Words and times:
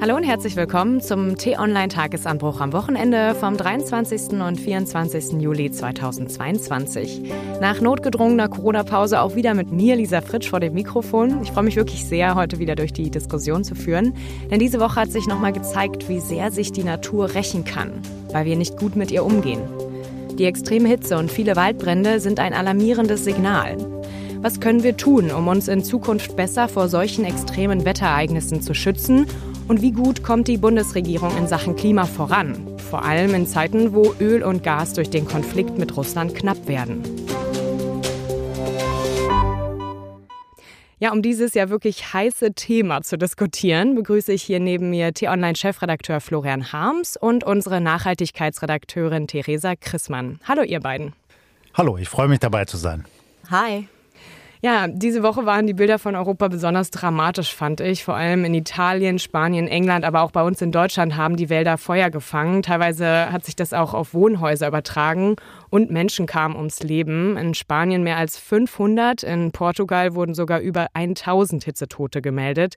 Hallo 0.00 0.14
und 0.14 0.22
herzlich 0.22 0.54
willkommen 0.54 1.00
zum 1.00 1.36
T-Online-Tagesanbruch 1.36 2.60
am 2.60 2.72
Wochenende 2.72 3.34
vom 3.34 3.56
23. 3.56 4.40
und 4.40 4.60
24. 4.60 5.42
Juli 5.42 5.72
2022. 5.72 7.32
Nach 7.60 7.80
notgedrungener 7.80 8.48
Corona-Pause 8.48 9.20
auch 9.20 9.34
wieder 9.34 9.54
mit 9.54 9.72
mir, 9.72 9.96
Lisa 9.96 10.20
Fritsch, 10.20 10.50
vor 10.50 10.60
dem 10.60 10.74
Mikrofon. 10.74 11.42
Ich 11.42 11.50
freue 11.50 11.64
mich 11.64 11.74
wirklich 11.74 12.04
sehr, 12.04 12.36
heute 12.36 12.60
wieder 12.60 12.76
durch 12.76 12.92
die 12.92 13.10
Diskussion 13.10 13.64
zu 13.64 13.74
führen. 13.74 14.14
Denn 14.52 14.60
diese 14.60 14.78
Woche 14.78 15.00
hat 15.00 15.10
sich 15.10 15.26
nochmal 15.26 15.52
gezeigt, 15.52 16.08
wie 16.08 16.20
sehr 16.20 16.52
sich 16.52 16.70
die 16.70 16.84
Natur 16.84 17.34
rächen 17.34 17.64
kann, 17.64 17.90
weil 18.30 18.46
wir 18.46 18.54
nicht 18.54 18.76
gut 18.76 18.94
mit 18.94 19.10
ihr 19.10 19.24
umgehen. 19.24 19.62
Die 20.38 20.44
extreme 20.44 20.88
Hitze 20.88 21.18
und 21.18 21.28
viele 21.28 21.56
Waldbrände 21.56 22.20
sind 22.20 22.38
ein 22.38 22.54
alarmierendes 22.54 23.24
Signal. 23.24 23.76
Was 24.42 24.60
können 24.60 24.84
wir 24.84 24.96
tun, 24.96 25.32
um 25.32 25.48
uns 25.48 25.66
in 25.66 25.82
Zukunft 25.82 26.36
besser 26.36 26.68
vor 26.68 26.88
solchen 26.88 27.24
extremen 27.24 27.84
Wetterereignissen 27.84 28.62
zu 28.62 28.72
schützen 28.72 29.26
und 29.68 29.82
wie 29.82 29.92
gut 29.92 30.22
kommt 30.22 30.48
die 30.48 30.56
Bundesregierung 30.56 31.36
in 31.36 31.46
Sachen 31.46 31.76
Klima 31.76 32.06
voran? 32.06 32.56
Vor 32.90 33.04
allem 33.04 33.34
in 33.34 33.46
Zeiten, 33.46 33.94
wo 33.94 34.14
Öl 34.18 34.42
und 34.42 34.62
Gas 34.62 34.94
durch 34.94 35.10
den 35.10 35.26
Konflikt 35.26 35.78
mit 35.78 35.96
Russland 35.96 36.34
knapp 36.34 36.66
werden. 36.66 37.02
Ja, 41.00 41.12
um 41.12 41.22
dieses 41.22 41.54
ja 41.54 41.68
wirklich 41.70 42.12
heiße 42.12 42.54
Thema 42.54 43.02
zu 43.02 43.16
diskutieren, 43.16 43.94
begrüße 43.94 44.32
ich 44.32 44.42
hier 44.42 44.58
neben 44.58 44.90
mir 44.90 45.14
T-Online-Chefredakteur 45.14 46.20
Florian 46.20 46.72
Harms 46.72 47.16
und 47.16 47.44
unsere 47.44 47.80
Nachhaltigkeitsredakteurin 47.80 49.28
Theresa 49.28 49.76
Chrismann. 49.76 50.40
Hallo, 50.48 50.62
ihr 50.62 50.80
beiden. 50.80 51.12
Hallo, 51.74 51.98
ich 51.98 52.08
freue 52.08 52.26
mich 52.26 52.40
dabei 52.40 52.64
zu 52.64 52.78
sein. 52.78 53.04
Hi. 53.48 53.86
Ja, 54.60 54.88
diese 54.88 55.22
Woche 55.22 55.46
waren 55.46 55.68
die 55.68 55.74
Bilder 55.74 56.00
von 56.00 56.16
Europa 56.16 56.48
besonders 56.48 56.90
dramatisch, 56.90 57.54
fand 57.54 57.80
ich. 57.80 58.02
Vor 58.02 58.16
allem 58.16 58.44
in 58.44 58.54
Italien, 58.54 59.20
Spanien, 59.20 59.68
England, 59.68 60.04
aber 60.04 60.22
auch 60.22 60.32
bei 60.32 60.42
uns 60.42 60.60
in 60.60 60.72
Deutschland 60.72 61.16
haben 61.16 61.36
die 61.36 61.48
Wälder 61.48 61.78
Feuer 61.78 62.10
gefangen. 62.10 62.64
Teilweise 62.64 63.30
hat 63.30 63.44
sich 63.44 63.54
das 63.54 63.72
auch 63.72 63.94
auf 63.94 64.14
Wohnhäuser 64.14 64.66
übertragen 64.66 65.36
und 65.70 65.92
Menschen 65.92 66.26
kamen 66.26 66.56
ums 66.56 66.82
Leben. 66.82 67.36
In 67.36 67.54
Spanien 67.54 68.02
mehr 68.02 68.16
als 68.16 68.36
500, 68.36 69.22
in 69.22 69.52
Portugal 69.52 70.16
wurden 70.16 70.34
sogar 70.34 70.58
über 70.58 70.88
1000 70.92 71.62
Hitzetote 71.62 72.20
gemeldet. 72.20 72.74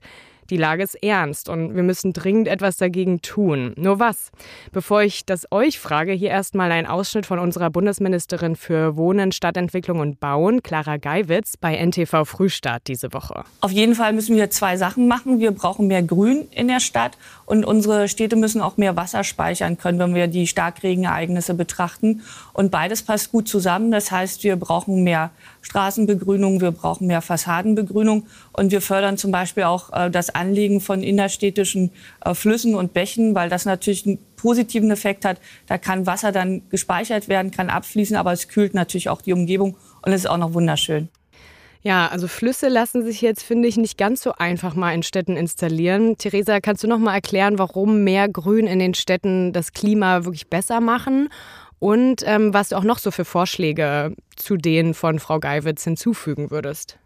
Die 0.50 0.56
Lage 0.56 0.82
ist 0.82 1.02
ernst 1.02 1.48
und 1.48 1.74
wir 1.74 1.82
müssen 1.82 2.12
dringend 2.12 2.48
etwas 2.48 2.76
dagegen 2.76 3.22
tun. 3.22 3.72
Nur 3.76 4.00
was? 4.00 4.30
Bevor 4.72 5.02
ich 5.02 5.24
das 5.24 5.46
euch 5.50 5.78
frage, 5.78 6.12
hier 6.12 6.30
erstmal 6.30 6.72
ein 6.72 6.86
Ausschnitt 6.86 7.26
von 7.26 7.38
unserer 7.38 7.70
Bundesministerin 7.70 8.56
für 8.56 8.96
Wohnen, 8.96 9.32
Stadtentwicklung 9.32 10.00
und 10.00 10.20
Bauen, 10.20 10.62
Clara 10.62 10.96
Geiwitz, 10.96 11.56
bei 11.56 11.76
NTV 11.76 12.24
Frühstart 12.24 12.82
diese 12.88 13.12
Woche. 13.12 13.44
Auf 13.60 13.70
jeden 13.70 13.94
Fall 13.94 14.12
müssen 14.12 14.36
wir 14.36 14.50
zwei 14.50 14.76
Sachen 14.76 15.08
machen. 15.08 15.40
Wir 15.40 15.52
brauchen 15.52 15.86
mehr 15.86 16.02
Grün 16.02 16.48
in 16.50 16.68
der 16.68 16.80
Stadt 16.80 17.16
und 17.46 17.64
unsere 17.64 18.08
Städte 18.08 18.36
müssen 18.36 18.60
auch 18.60 18.76
mehr 18.76 18.96
Wasser 18.96 19.24
speichern 19.24 19.78
können, 19.78 19.98
wenn 19.98 20.14
wir 20.14 20.26
die 20.26 20.46
Starkregenereignisse 20.46 21.54
betrachten. 21.54 22.22
Und 22.52 22.70
beides 22.70 23.02
passt 23.02 23.32
gut 23.32 23.48
zusammen. 23.48 23.90
Das 23.90 24.10
heißt, 24.10 24.42
wir 24.44 24.56
brauchen 24.56 25.04
mehr 25.04 25.30
Straßenbegrünung, 25.62 26.60
wir 26.60 26.72
brauchen 26.72 27.06
mehr 27.06 27.22
Fassadenbegrünung 27.22 28.26
und 28.52 28.72
wir 28.72 28.80
fördern 28.80 29.16
zum 29.16 29.30
Beispiel 29.30 29.62
auch 29.62 29.92
äh, 29.92 30.10
das 30.10 30.31
Anlegen 30.34 30.80
von 30.80 31.02
innerstädtischen 31.02 31.90
äh, 32.24 32.34
Flüssen 32.34 32.74
und 32.74 32.92
Bächen, 32.92 33.34
weil 33.34 33.48
das 33.48 33.64
natürlich 33.64 34.06
einen 34.06 34.18
positiven 34.36 34.90
Effekt 34.90 35.24
hat. 35.24 35.40
Da 35.66 35.78
kann 35.78 36.06
Wasser 36.06 36.32
dann 36.32 36.62
gespeichert 36.68 37.28
werden, 37.28 37.50
kann 37.50 37.70
abfließen, 37.70 38.16
aber 38.16 38.32
es 38.32 38.48
kühlt 38.48 38.74
natürlich 38.74 39.08
auch 39.08 39.22
die 39.22 39.32
Umgebung 39.32 39.76
und 40.02 40.12
es 40.12 40.22
ist 40.22 40.30
auch 40.30 40.38
noch 40.38 40.54
wunderschön. 40.54 41.08
Ja, 41.84 42.06
also 42.06 42.28
Flüsse 42.28 42.68
lassen 42.68 43.02
sich 43.02 43.20
jetzt, 43.22 43.42
finde 43.42 43.66
ich, 43.66 43.76
nicht 43.76 43.98
ganz 43.98 44.22
so 44.22 44.32
einfach 44.32 44.74
mal 44.76 44.94
in 44.94 45.02
Städten 45.02 45.36
installieren. 45.36 46.16
Theresa, 46.16 46.60
kannst 46.60 46.84
du 46.84 46.88
noch 46.88 46.98
mal 46.98 47.14
erklären, 47.14 47.58
warum 47.58 48.04
mehr 48.04 48.28
Grün 48.28 48.68
in 48.68 48.78
den 48.78 48.94
Städten 48.94 49.52
das 49.52 49.72
Klima 49.72 50.24
wirklich 50.24 50.48
besser 50.48 50.80
machen? 50.80 51.28
Und 51.80 52.22
ähm, 52.24 52.54
was 52.54 52.68
du 52.68 52.76
auch 52.76 52.84
noch 52.84 52.98
so 52.98 53.10
für 53.10 53.24
Vorschläge 53.24 54.14
zu 54.36 54.56
denen 54.56 54.94
von 54.94 55.18
Frau 55.18 55.40
Geiwitz 55.40 55.82
hinzufügen 55.82 56.52
würdest? 56.52 57.00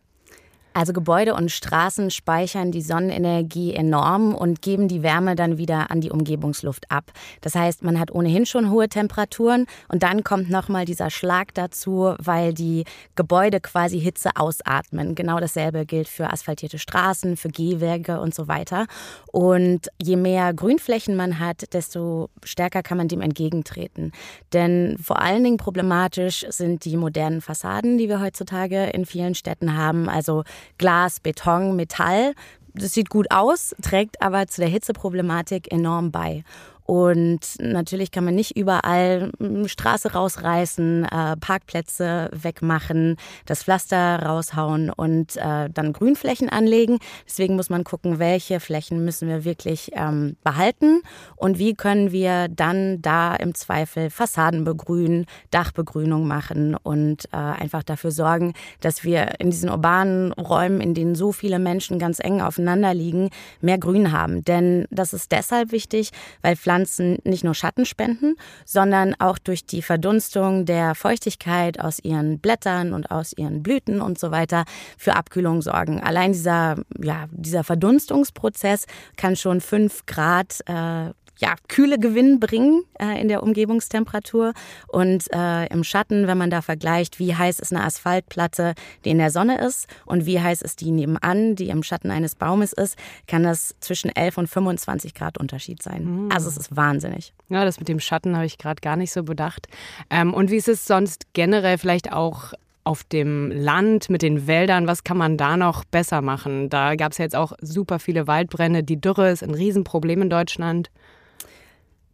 Also 0.76 0.92
Gebäude 0.92 1.32
und 1.32 1.50
Straßen 1.50 2.10
speichern 2.10 2.70
die 2.70 2.82
Sonnenenergie 2.82 3.72
enorm 3.72 4.34
und 4.34 4.60
geben 4.60 4.88
die 4.88 5.02
Wärme 5.02 5.34
dann 5.34 5.56
wieder 5.56 5.90
an 5.90 6.02
die 6.02 6.10
Umgebungsluft 6.10 6.90
ab. 6.90 7.12
Das 7.40 7.54
heißt, 7.54 7.82
man 7.82 7.98
hat 7.98 8.10
ohnehin 8.10 8.44
schon 8.44 8.70
hohe 8.70 8.86
Temperaturen 8.86 9.64
und 9.88 10.02
dann 10.02 10.22
kommt 10.22 10.50
nochmal 10.50 10.84
dieser 10.84 11.08
Schlag 11.08 11.54
dazu, 11.54 12.14
weil 12.18 12.52
die 12.52 12.84
Gebäude 13.14 13.60
quasi 13.60 13.98
Hitze 13.98 14.32
ausatmen. 14.34 15.14
Genau 15.14 15.40
dasselbe 15.40 15.86
gilt 15.86 16.08
für 16.08 16.30
asphaltierte 16.30 16.78
Straßen, 16.78 17.38
für 17.38 17.48
Gehwege 17.48 18.20
und 18.20 18.34
so 18.34 18.46
weiter. 18.46 18.86
Und 19.32 19.88
je 19.98 20.16
mehr 20.16 20.52
Grünflächen 20.52 21.16
man 21.16 21.40
hat, 21.40 21.72
desto 21.72 22.28
stärker 22.44 22.82
kann 22.82 22.98
man 22.98 23.08
dem 23.08 23.22
entgegentreten. 23.22 24.12
Denn 24.52 24.98
vor 25.02 25.22
allen 25.22 25.42
Dingen 25.42 25.56
problematisch 25.56 26.44
sind 26.50 26.84
die 26.84 26.98
modernen 26.98 27.40
Fassaden, 27.40 27.96
die 27.96 28.10
wir 28.10 28.20
heutzutage 28.20 28.90
in 28.90 29.06
vielen 29.06 29.34
Städten 29.34 29.74
haben. 29.74 30.10
Also 30.10 30.44
Glas, 30.78 31.20
Beton, 31.20 31.76
Metall. 31.76 32.34
Das 32.74 32.92
sieht 32.92 33.08
gut 33.08 33.30
aus, 33.30 33.74
trägt 33.82 34.20
aber 34.20 34.46
zu 34.48 34.60
der 34.60 34.70
Hitzeproblematik 34.70 35.72
enorm 35.72 36.10
bei. 36.10 36.44
Und 36.86 37.40
natürlich 37.58 38.12
kann 38.12 38.24
man 38.24 38.36
nicht 38.36 38.56
überall 38.56 39.32
hm, 39.38 39.66
Straße 39.66 40.12
rausreißen, 40.12 41.04
äh, 41.04 41.36
Parkplätze 41.36 42.30
wegmachen, 42.32 43.16
das 43.44 43.64
Pflaster 43.64 44.22
raushauen 44.22 44.90
und 44.90 45.36
äh, 45.36 45.68
dann 45.68 45.92
Grünflächen 45.92 46.48
anlegen. 46.48 46.98
Deswegen 47.26 47.56
muss 47.56 47.70
man 47.70 47.82
gucken, 47.82 48.20
welche 48.20 48.60
Flächen 48.60 49.04
müssen 49.04 49.26
wir 49.26 49.44
wirklich 49.44 49.90
ähm, 49.94 50.36
behalten 50.44 51.02
und 51.34 51.58
wie 51.58 51.74
können 51.74 52.12
wir 52.12 52.46
dann 52.48 53.02
da 53.02 53.34
im 53.34 53.54
Zweifel 53.54 54.08
Fassaden 54.08 54.62
begrünen, 54.62 55.26
Dachbegrünung 55.50 56.28
machen 56.28 56.76
und 56.76 57.24
äh, 57.32 57.36
einfach 57.36 57.82
dafür 57.82 58.12
sorgen, 58.12 58.54
dass 58.80 59.02
wir 59.02 59.40
in 59.40 59.50
diesen 59.50 59.70
urbanen 59.70 60.32
Räumen, 60.34 60.80
in 60.80 60.94
denen 60.94 61.16
so 61.16 61.32
viele 61.32 61.58
Menschen 61.58 61.98
ganz 61.98 62.20
eng 62.20 62.40
aufeinander 62.40 62.94
liegen, 62.94 63.30
mehr 63.60 63.78
Grün 63.78 64.12
haben. 64.12 64.44
Denn 64.44 64.86
das 64.90 65.12
ist 65.12 65.32
deshalb 65.32 65.72
wichtig, 65.72 66.12
weil 66.42 66.54
Pflanzen 66.54 66.75
Pflanzen 66.76 67.18
nicht 67.24 67.42
nur 67.42 67.54
Schatten 67.54 67.86
spenden, 67.86 68.36
sondern 68.66 69.14
auch 69.18 69.38
durch 69.38 69.64
die 69.64 69.80
Verdunstung 69.80 70.66
der 70.66 70.94
Feuchtigkeit 70.94 71.80
aus 71.80 71.98
ihren 72.00 72.38
Blättern 72.38 72.92
und 72.92 73.10
aus 73.10 73.32
ihren 73.32 73.62
Blüten 73.62 74.02
und 74.02 74.18
so 74.18 74.30
weiter 74.30 74.64
für 74.98 75.14
Abkühlung 75.14 75.62
sorgen. 75.62 76.00
Allein 76.00 76.32
dieser, 76.32 76.76
ja, 77.02 77.26
dieser 77.30 77.64
Verdunstungsprozess 77.64 78.84
kann 79.16 79.36
schon 79.36 79.62
fünf 79.62 80.04
Grad 80.04 80.60
äh, 80.66 81.12
ja, 81.38 81.54
kühle 81.68 81.98
Gewinn 81.98 82.40
bringen 82.40 82.82
äh, 82.98 83.20
in 83.20 83.28
der 83.28 83.42
Umgebungstemperatur. 83.42 84.52
Und 84.88 85.24
äh, 85.32 85.66
im 85.66 85.84
Schatten, 85.84 86.26
wenn 86.26 86.38
man 86.38 86.50
da 86.50 86.62
vergleicht, 86.62 87.18
wie 87.18 87.34
heiß 87.34 87.58
ist 87.58 87.72
eine 87.72 87.84
Asphaltplatte, 87.84 88.74
die 89.04 89.10
in 89.10 89.18
der 89.18 89.30
Sonne 89.30 89.58
ist 89.58 89.86
und 90.04 90.26
wie 90.26 90.40
heiß 90.40 90.62
ist 90.62 90.80
die 90.80 90.90
nebenan, 90.90 91.56
die 91.56 91.68
im 91.68 91.82
Schatten 91.82 92.10
eines 92.10 92.34
Baumes 92.34 92.72
ist, 92.72 92.96
kann 93.26 93.42
das 93.42 93.74
zwischen 93.80 94.14
11 94.14 94.38
und 94.38 94.46
25 94.48 95.14
Grad 95.14 95.38
Unterschied 95.38 95.82
sein. 95.82 96.24
Mhm. 96.24 96.32
Also 96.32 96.48
es 96.48 96.56
ist 96.56 96.76
wahnsinnig. 96.76 97.32
Ja, 97.48 97.64
das 97.64 97.78
mit 97.78 97.88
dem 97.88 98.00
Schatten 98.00 98.34
habe 98.34 98.46
ich 98.46 98.58
gerade 98.58 98.80
gar 98.80 98.96
nicht 98.96 99.12
so 99.12 99.22
bedacht. 99.22 99.68
Ähm, 100.10 100.32
und 100.32 100.50
wie 100.50 100.56
ist 100.56 100.68
es 100.68 100.86
sonst 100.86 101.26
generell 101.32 101.78
vielleicht 101.78 102.12
auch 102.12 102.52
auf 102.84 103.02
dem 103.02 103.50
Land 103.50 104.10
mit 104.10 104.22
den 104.22 104.46
Wäldern, 104.46 104.86
was 104.86 105.02
kann 105.02 105.18
man 105.18 105.36
da 105.36 105.56
noch 105.56 105.84
besser 105.84 106.22
machen? 106.22 106.70
Da 106.70 106.94
gab 106.94 107.12
es 107.12 107.18
ja 107.18 107.24
jetzt 107.24 107.34
auch 107.34 107.52
super 107.60 107.98
viele 107.98 108.28
Waldbrände. 108.28 108.84
Die 108.84 109.00
Dürre 109.00 109.30
ist 109.30 109.42
ein 109.42 109.54
Riesenproblem 109.54 110.22
in 110.22 110.30
Deutschland. 110.30 110.90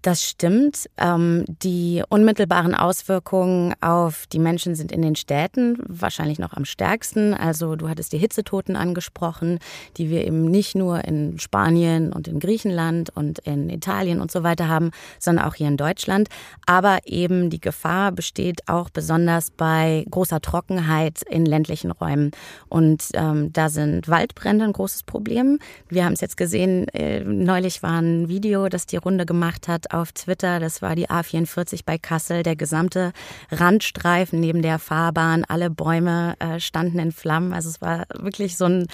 Das 0.02 0.24
stimmt. 0.24 0.90
Ähm, 0.96 1.44
die 1.46 2.02
unmittelbaren 2.08 2.74
Auswirkungen 2.74 3.72
auf 3.80 4.26
die 4.26 4.40
Menschen 4.40 4.74
sind 4.74 4.90
in 4.90 5.00
den 5.00 5.14
Städten 5.14 5.78
wahrscheinlich 5.86 6.40
noch 6.40 6.54
am 6.54 6.64
stärksten. 6.64 7.34
Also 7.34 7.76
du 7.76 7.88
hattest 7.88 8.12
die 8.12 8.18
Hitzetoten 8.18 8.74
angesprochen, 8.74 9.60
die 9.96 10.10
wir 10.10 10.26
eben 10.26 10.46
nicht 10.46 10.74
nur 10.74 11.04
in 11.04 11.38
Spanien 11.38 12.12
und 12.12 12.26
in 12.26 12.40
Griechenland 12.40 13.10
und 13.14 13.38
in 13.40 13.70
Italien 13.70 14.20
und 14.20 14.32
so 14.32 14.43
weiter 14.43 14.66
haben, 14.66 14.90
sondern 15.20 15.44
auch 15.44 15.54
hier 15.54 15.69
in 15.69 15.76
Deutschland. 15.76 16.28
Aber 16.66 16.98
eben 17.05 17.48
die 17.48 17.60
Gefahr 17.60 18.10
besteht 18.10 18.69
auch 18.69 18.90
besonders 18.90 19.52
bei 19.52 20.05
großer 20.10 20.40
Trockenheit 20.40 21.22
in 21.31 21.46
ländlichen 21.46 21.93
Räumen. 21.93 22.32
Und 22.69 23.05
ähm, 23.14 23.52
da 23.52 23.69
sind 23.69 24.08
Waldbrände 24.08 24.64
ein 24.64 24.72
großes 24.72 25.05
Problem. 25.05 25.60
Wir 25.88 26.05
haben 26.05 26.14
es 26.14 26.20
jetzt 26.20 26.37
gesehen, 26.37 26.88
äh, 26.88 27.20
neulich 27.20 27.84
war 27.84 28.00
ein 28.02 28.28
Video, 28.28 28.69
das 28.69 28.87
die 28.87 28.96
Runde 28.96 29.26
gemacht 29.26 29.69
hat 29.69 29.92
auf 29.93 30.12
Twitter. 30.12 30.61
Das 30.61 30.83
war 30.83 30.94
die 30.97 31.09
A44 31.09 31.83
bei 31.85 31.99
Kassel. 31.99 32.43
Der 32.43 32.56
gesamte 32.56 33.12
Randstreifen 33.50 34.41
neben 34.41 34.62
der 34.62 34.79
Fahrbahn, 34.79 35.44
alle 35.47 35.71
Bäume 35.71 36.35
äh, 36.39 36.61
standen 36.61 36.99
in 36.99 37.12
Flammen. 37.12 37.53
Also 37.53 37.69
es 37.69 37.81
war 37.81 38.06
wirklich 38.15 38.56
so 38.56 38.67
ein 38.67 38.87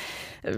äh, 0.43 0.53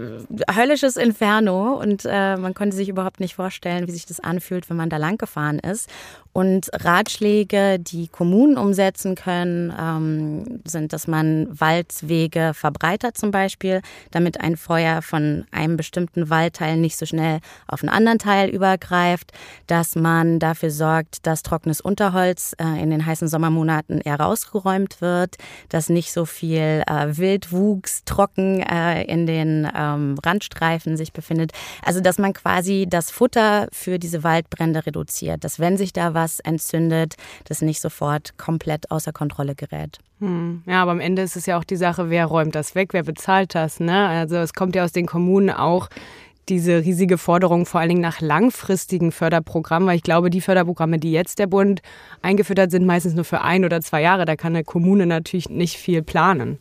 höllisches 0.53 0.97
Inferno 0.97 1.79
und 1.79 2.05
äh, 2.05 2.37
man 2.37 2.53
konnte 2.53 2.75
sich 2.75 2.89
überhaupt 2.89 3.19
nicht 3.19 3.35
vorstellen, 3.35 3.87
wie 3.87 3.91
sich 3.91 4.05
das 4.05 4.19
anfühlt, 4.19 4.69
wenn 4.69 4.77
man 4.77 4.89
da 4.89 4.97
lang 4.97 5.17
gefahren 5.17 5.59
ist. 5.59 5.89
Und 6.33 6.69
Ratschläge, 6.73 7.77
die 7.77 8.07
Kommunen 8.07 8.57
umsetzen 8.57 9.15
können, 9.15 9.73
ähm, 9.77 10.61
sind, 10.63 10.93
dass 10.93 11.05
man 11.07 11.47
Waldwege 11.59 12.53
verbreitert 12.53 13.17
zum 13.17 13.31
Beispiel, 13.31 13.81
damit 14.11 14.39
ein 14.39 14.55
Feuer 14.55 15.01
von 15.01 15.45
einem 15.51 15.75
bestimmten 15.75 16.29
Waldteil 16.29 16.77
nicht 16.77 16.95
so 16.95 17.05
schnell 17.05 17.39
auf 17.67 17.83
einen 17.83 17.89
anderen 17.89 18.17
Teil 18.17 18.49
übergreift, 18.49 19.33
dass 19.67 19.95
man 19.95 20.39
dafür 20.39 20.71
sorgt, 20.71 21.27
dass 21.27 21.43
trockenes 21.43 21.81
Unterholz 21.81 22.55
äh, 22.57 22.81
in 22.81 22.91
den 22.91 23.05
heißen 23.05 23.27
Sommermonaten 23.27 23.99
eher 23.99 24.19
rausgeräumt 24.19 25.01
wird, 25.01 25.35
dass 25.67 25.89
nicht 25.89 26.13
so 26.13 26.23
viel 26.25 26.83
äh, 26.87 27.17
Wildwuchs 27.17 28.05
trocken 28.05 28.61
äh, 28.61 29.03
in 29.03 29.25
den 29.27 29.69
ähm, 29.75 30.15
Randstreifen 30.25 30.95
sich 30.95 31.11
befindet. 31.11 31.51
Also 31.83 31.99
dass 31.99 32.17
man 32.17 32.31
quasi 32.31 32.87
das 32.89 33.11
Futter 33.11 33.67
für 33.73 33.99
diese 33.99 34.23
Waldbrände 34.23 34.85
reduziert, 34.85 35.43
dass 35.43 35.59
wenn 35.59 35.75
sich 35.75 35.91
da 35.91 36.13
was 36.13 36.20
was 36.21 36.39
entzündet, 36.39 37.15
das 37.45 37.61
nicht 37.61 37.81
sofort 37.81 38.37
komplett 38.37 38.91
außer 38.91 39.11
Kontrolle 39.11 39.55
gerät. 39.55 39.99
Hm. 40.19 40.61
Ja, 40.67 40.83
aber 40.83 40.91
am 40.91 40.99
Ende 40.99 41.23
ist 41.23 41.35
es 41.35 41.47
ja 41.47 41.57
auch 41.57 41.63
die 41.63 41.75
Sache, 41.75 42.09
wer 42.09 42.27
räumt 42.27 42.53
das 42.53 42.75
weg, 42.75 42.93
wer 42.93 43.03
bezahlt 43.03 43.55
das. 43.55 43.79
Ne? 43.79 44.07
Also 44.07 44.37
es 44.37 44.53
kommt 44.53 44.75
ja 44.75 44.83
aus 44.83 44.91
den 44.91 45.07
Kommunen 45.07 45.49
auch 45.49 45.89
diese 46.49 46.83
riesige 46.83 47.17
Forderung 47.17 47.65
vor 47.65 47.79
allen 47.79 47.89
Dingen 47.89 48.01
nach 48.01 48.19
langfristigen 48.19 49.11
Förderprogrammen, 49.11 49.87
weil 49.87 49.95
ich 49.95 50.03
glaube, 50.03 50.29
die 50.29 50.41
Förderprogramme, 50.41 50.99
die 50.99 51.11
jetzt 51.11 51.39
der 51.39 51.47
Bund 51.47 51.81
eingeführt 52.21 52.59
hat, 52.59 52.71
sind 52.71 52.85
meistens 52.85 53.13
nur 53.13 53.25
für 53.25 53.41
ein 53.41 53.65
oder 53.65 53.81
zwei 53.81 54.01
Jahre. 54.01 54.25
Da 54.25 54.35
kann 54.35 54.55
eine 54.55 54.63
Kommune 54.63 55.05
natürlich 55.05 55.49
nicht 55.49 55.77
viel 55.77 56.03
planen. 56.03 56.59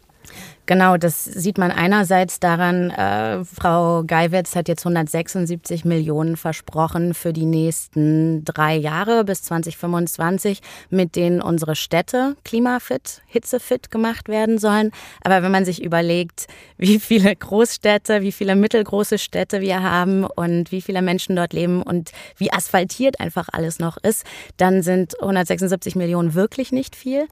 Genau, 0.71 0.97
das 0.97 1.25
sieht 1.25 1.59
man 1.59 1.73
einerseits 1.73 2.39
daran, 2.39 2.91
äh, 2.91 3.45
Frau 3.45 4.05
Geiwitz 4.07 4.55
hat 4.55 4.69
jetzt 4.69 4.87
176 4.87 5.85
Millionen 5.85 6.37
versprochen 6.37 7.13
für 7.13 7.33
die 7.33 7.45
nächsten 7.45 8.45
drei 8.45 8.77
Jahre 8.77 9.25
bis 9.25 9.43
2025, 9.43 10.61
mit 10.89 11.17
denen 11.17 11.43
unsere 11.43 11.75
Städte 11.75 12.37
klimafit, 12.45 13.23
hitzefit 13.27 13.91
gemacht 13.91 14.29
werden 14.29 14.59
sollen. 14.59 14.93
Aber 15.25 15.43
wenn 15.43 15.51
man 15.51 15.65
sich 15.65 15.83
überlegt, 15.83 16.47
wie 16.79 17.01
viele 17.01 17.35
Großstädte, 17.35 18.23
wie 18.23 18.31
viele 18.31 18.55
mittelgroße 18.55 19.19
Städte 19.19 19.61
wir 19.61 19.83
haben 19.83 20.23
und 20.23 20.71
wie 20.71 20.83
viele 20.83 21.03
Menschen 21.03 21.35
dort 21.35 21.53
leben 21.53 21.83
und 21.83 22.13
wie 22.37 22.53
asphaltiert 22.53 23.19
einfach 23.19 23.49
alles 23.51 23.81
noch 23.81 23.97
ist, 23.97 24.25
dann 24.57 24.83
sind 24.83 25.21
176 25.21 25.97
Millionen 25.97 26.35
wirklich 26.35 26.71
nicht 26.71 26.95
viel. 26.95 27.27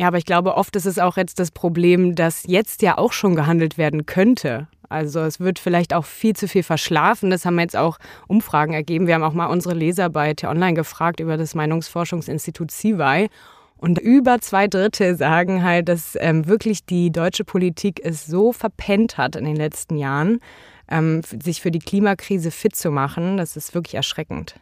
Ja, 0.00 0.06
aber 0.06 0.18
ich 0.18 0.26
glaube, 0.26 0.56
oft 0.56 0.76
ist 0.76 0.86
es 0.86 0.98
auch 0.98 1.16
jetzt 1.16 1.40
das 1.40 1.50
Problem, 1.50 2.14
dass 2.14 2.44
jetzt 2.46 2.82
ja 2.82 2.98
auch 2.98 3.12
schon 3.12 3.34
gehandelt 3.34 3.78
werden 3.78 4.06
könnte. 4.06 4.68
Also 4.88 5.20
es 5.20 5.40
wird 5.40 5.58
vielleicht 5.58 5.92
auch 5.92 6.04
viel 6.04 6.34
zu 6.34 6.46
viel 6.48 6.62
verschlafen. 6.62 7.30
Das 7.30 7.44
haben 7.44 7.58
jetzt 7.58 7.76
auch 7.76 7.98
Umfragen 8.28 8.72
ergeben. 8.72 9.06
Wir 9.06 9.14
haben 9.14 9.24
auch 9.24 9.34
mal 9.34 9.46
unsere 9.46 9.74
Leser 9.74 10.08
bei 10.08 10.32
T-Online 10.34 10.74
gefragt 10.74 11.20
über 11.20 11.36
das 11.36 11.54
Meinungsforschungsinstitut 11.54 12.70
CIVI. 12.70 13.28
Und 13.76 13.98
über 13.98 14.40
zwei 14.40 14.66
Drittel 14.66 15.16
sagen 15.16 15.62
halt, 15.62 15.88
dass 15.88 16.16
ähm, 16.20 16.46
wirklich 16.46 16.84
die 16.84 17.10
deutsche 17.10 17.44
Politik 17.44 18.00
es 18.02 18.26
so 18.26 18.52
verpennt 18.52 19.18
hat 19.18 19.36
in 19.36 19.44
den 19.44 19.56
letzten 19.56 19.96
Jahren, 19.96 20.40
ähm, 20.90 21.22
sich 21.22 21.60
für 21.60 21.70
die 21.70 21.78
Klimakrise 21.78 22.50
fit 22.50 22.74
zu 22.74 22.90
machen. 22.90 23.36
Das 23.36 23.56
ist 23.56 23.74
wirklich 23.74 23.94
erschreckend. 23.94 24.56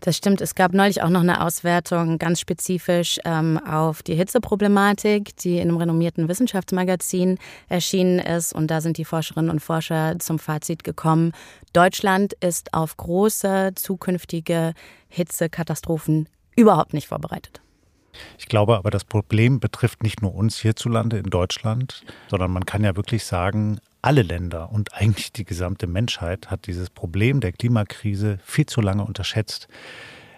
Das 0.00 0.16
stimmt. 0.16 0.40
Es 0.40 0.54
gab 0.54 0.74
neulich 0.74 1.02
auch 1.02 1.08
noch 1.08 1.22
eine 1.22 1.44
Auswertung 1.44 2.18
ganz 2.18 2.38
spezifisch 2.38 3.18
ähm, 3.24 3.58
auf 3.58 4.02
die 4.02 4.14
Hitzeproblematik, 4.14 5.36
die 5.38 5.56
in 5.58 5.68
einem 5.68 5.76
renommierten 5.76 6.28
Wissenschaftsmagazin 6.28 7.38
erschienen 7.68 8.20
ist. 8.20 8.52
Und 8.52 8.70
da 8.70 8.80
sind 8.80 8.96
die 8.96 9.04
Forscherinnen 9.04 9.50
und 9.50 9.60
Forscher 9.60 10.18
zum 10.20 10.38
Fazit 10.38 10.84
gekommen, 10.84 11.32
Deutschland 11.72 12.32
ist 12.34 12.72
auf 12.72 12.96
große 12.96 13.72
zukünftige 13.74 14.72
Hitzekatastrophen 15.08 16.28
überhaupt 16.56 16.94
nicht 16.94 17.08
vorbereitet. 17.08 17.60
Ich 18.38 18.46
glaube 18.46 18.76
aber, 18.76 18.90
das 18.90 19.04
Problem 19.04 19.60
betrifft 19.60 20.02
nicht 20.02 20.22
nur 20.22 20.34
uns 20.34 20.58
hierzulande 20.58 21.18
in 21.18 21.30
Deutschland, 21.30 22.02
sondern 22.28 22.50
man 22.50 22.66
kann 22.66 22.84
ja 22.84 22.96
wirklich 22.96 23.24
sagen, 23.24 23.78
alle 24.02 24.22
Länder 24.22 24.70
und 24.70 24.94
eigentlich 24.94 25.32
die 25.32 25.44
gesamte 25.44 25.86
Menschheit 25.86 26.50
hat 26.50 26.66
dieses 26.66 26.90
Problem 26.90 27.40
der 27.40 27.52
Klimakrise 27.52 28.38
viel 28.44 28.66
zu 28.66 28.80
lange 28.80 29.04
unterschätzt. 29.04 29.68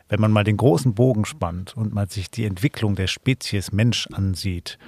Wenn 0.09 0.21
man 0.21 0.33
mal 0.33 0.45
den 0.45 0.57
großen 0.57 0.95
Bogen 0.95 1.25
spannt 1.25 1.77
und 1.77 1.95
man 1.95 2.09
sich 2.09 2.31
die 2.31 2.45
Entwicklung 2.45 2.97
der 2.97 3.07
Spezies 3.07 3.71
Mensch 3.71 4.09
ansieht, 4.13 4.79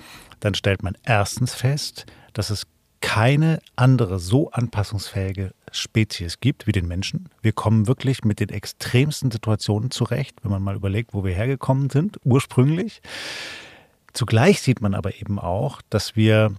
dann 0.40 0.54
stellt 0.54 0.82
man 0.82 0.96
erstens 1.04 1.54
fest, 1.54 2.06
dass 2.32 2.50
es 2.50 2.66
keine 3.02 3.58
andere 3.76 4.18
so 4.18 4.50
anpassungsfähige 4.52 5.52
Spezies 5.70 6.40
gibt 6.40 6.66
wie 6.66 6.72
den 6.72 6.88
Menschen. 6.88 7.28
Wir 7.42 7.52
kommen 7.52 7.86
wirklich 7.86 8.24
mit 8.24 8.40
den 8.40 8.48
extremsten 8.48 9.30
Situationen 9.30 9.90
zurecht, 9.90 10.36
wenn 10.42 10.50
man 10.50 10.62
mal 10.62 10.76
überlegt, 10.76 11.12
wo 11.12 11.22
wir 11.22 11.34
hergekommen 11.34 11.90
sind, 11.90 12.18
ursprünglich. 12.24 13.02
Zugleich 14.14 14.62
sieht 14.62 14.80
man 14.80 14.94
aber 14.94 15.20
eben 15.20 15.38
auch, 15.38 15.82
dass 15.90 16.16
wir 16.16 16.54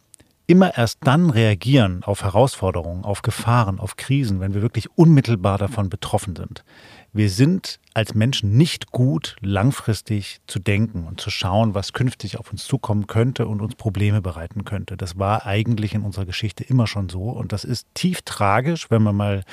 immer 0.45 0.77
erst 0.77 0.99
dann 1.01 1.29
reagieren 1.29 2.03
auf 2.03 2.23
Herausforderungen, 2.23 3.05
auf 3.05 3.21
Gefahren, 3.21 3.79
auf 3.79 3.95
Krisen, 3.95 4.39
wenn 4.39 4.53
wir 4.53 4.61
wirklich 4.61 4.89
unmittelbar 4.97 5.57
davon 5.57 5.89
betroffen 5.89 6.35
sind. 6.35 6.63
Wir 7.13 7.29
sind 7.29 7.79
als 7.93 8.15
Menschen 8.15 8.57
nicht 8.57 8.91
gut, 8.91 9.35
langfristig 9.39 10.41
zu 10.47 10.59
denken 10.59 11.05
und 11.05 11.21
zu 11.21 11.29
schauen, 11.29 11.75
was 11.75 11.93
künftig 11.93 12.39
auf 12.39 12.51
uns 12.51 12.65
zukommen 12.65 13.05
könnte 13.05 13.47
und 13.47 13.61
uns 13.61 13.75
Probleme 13.75 14.21
bereiten 14.21 14.65
könnte. 14.65 14.97
Das 14.97 15.19
war 15.19 15.45
eigentlich 15.45 15.93
in 15.93 16.01
unserer 16.01 16.25
Geschichte 16.25 16.63
immer 16.63 16.87
schon 16.87 17.09
so 17.09 17.29
und 17.29 17.53
das 17.53 17.63
ist 17.63 17.87
tief 17.93 18.23
tragisch, 18.23 18.89
wenn 18.89 19.03
man 19.03 19.15
mal 19.15 19.43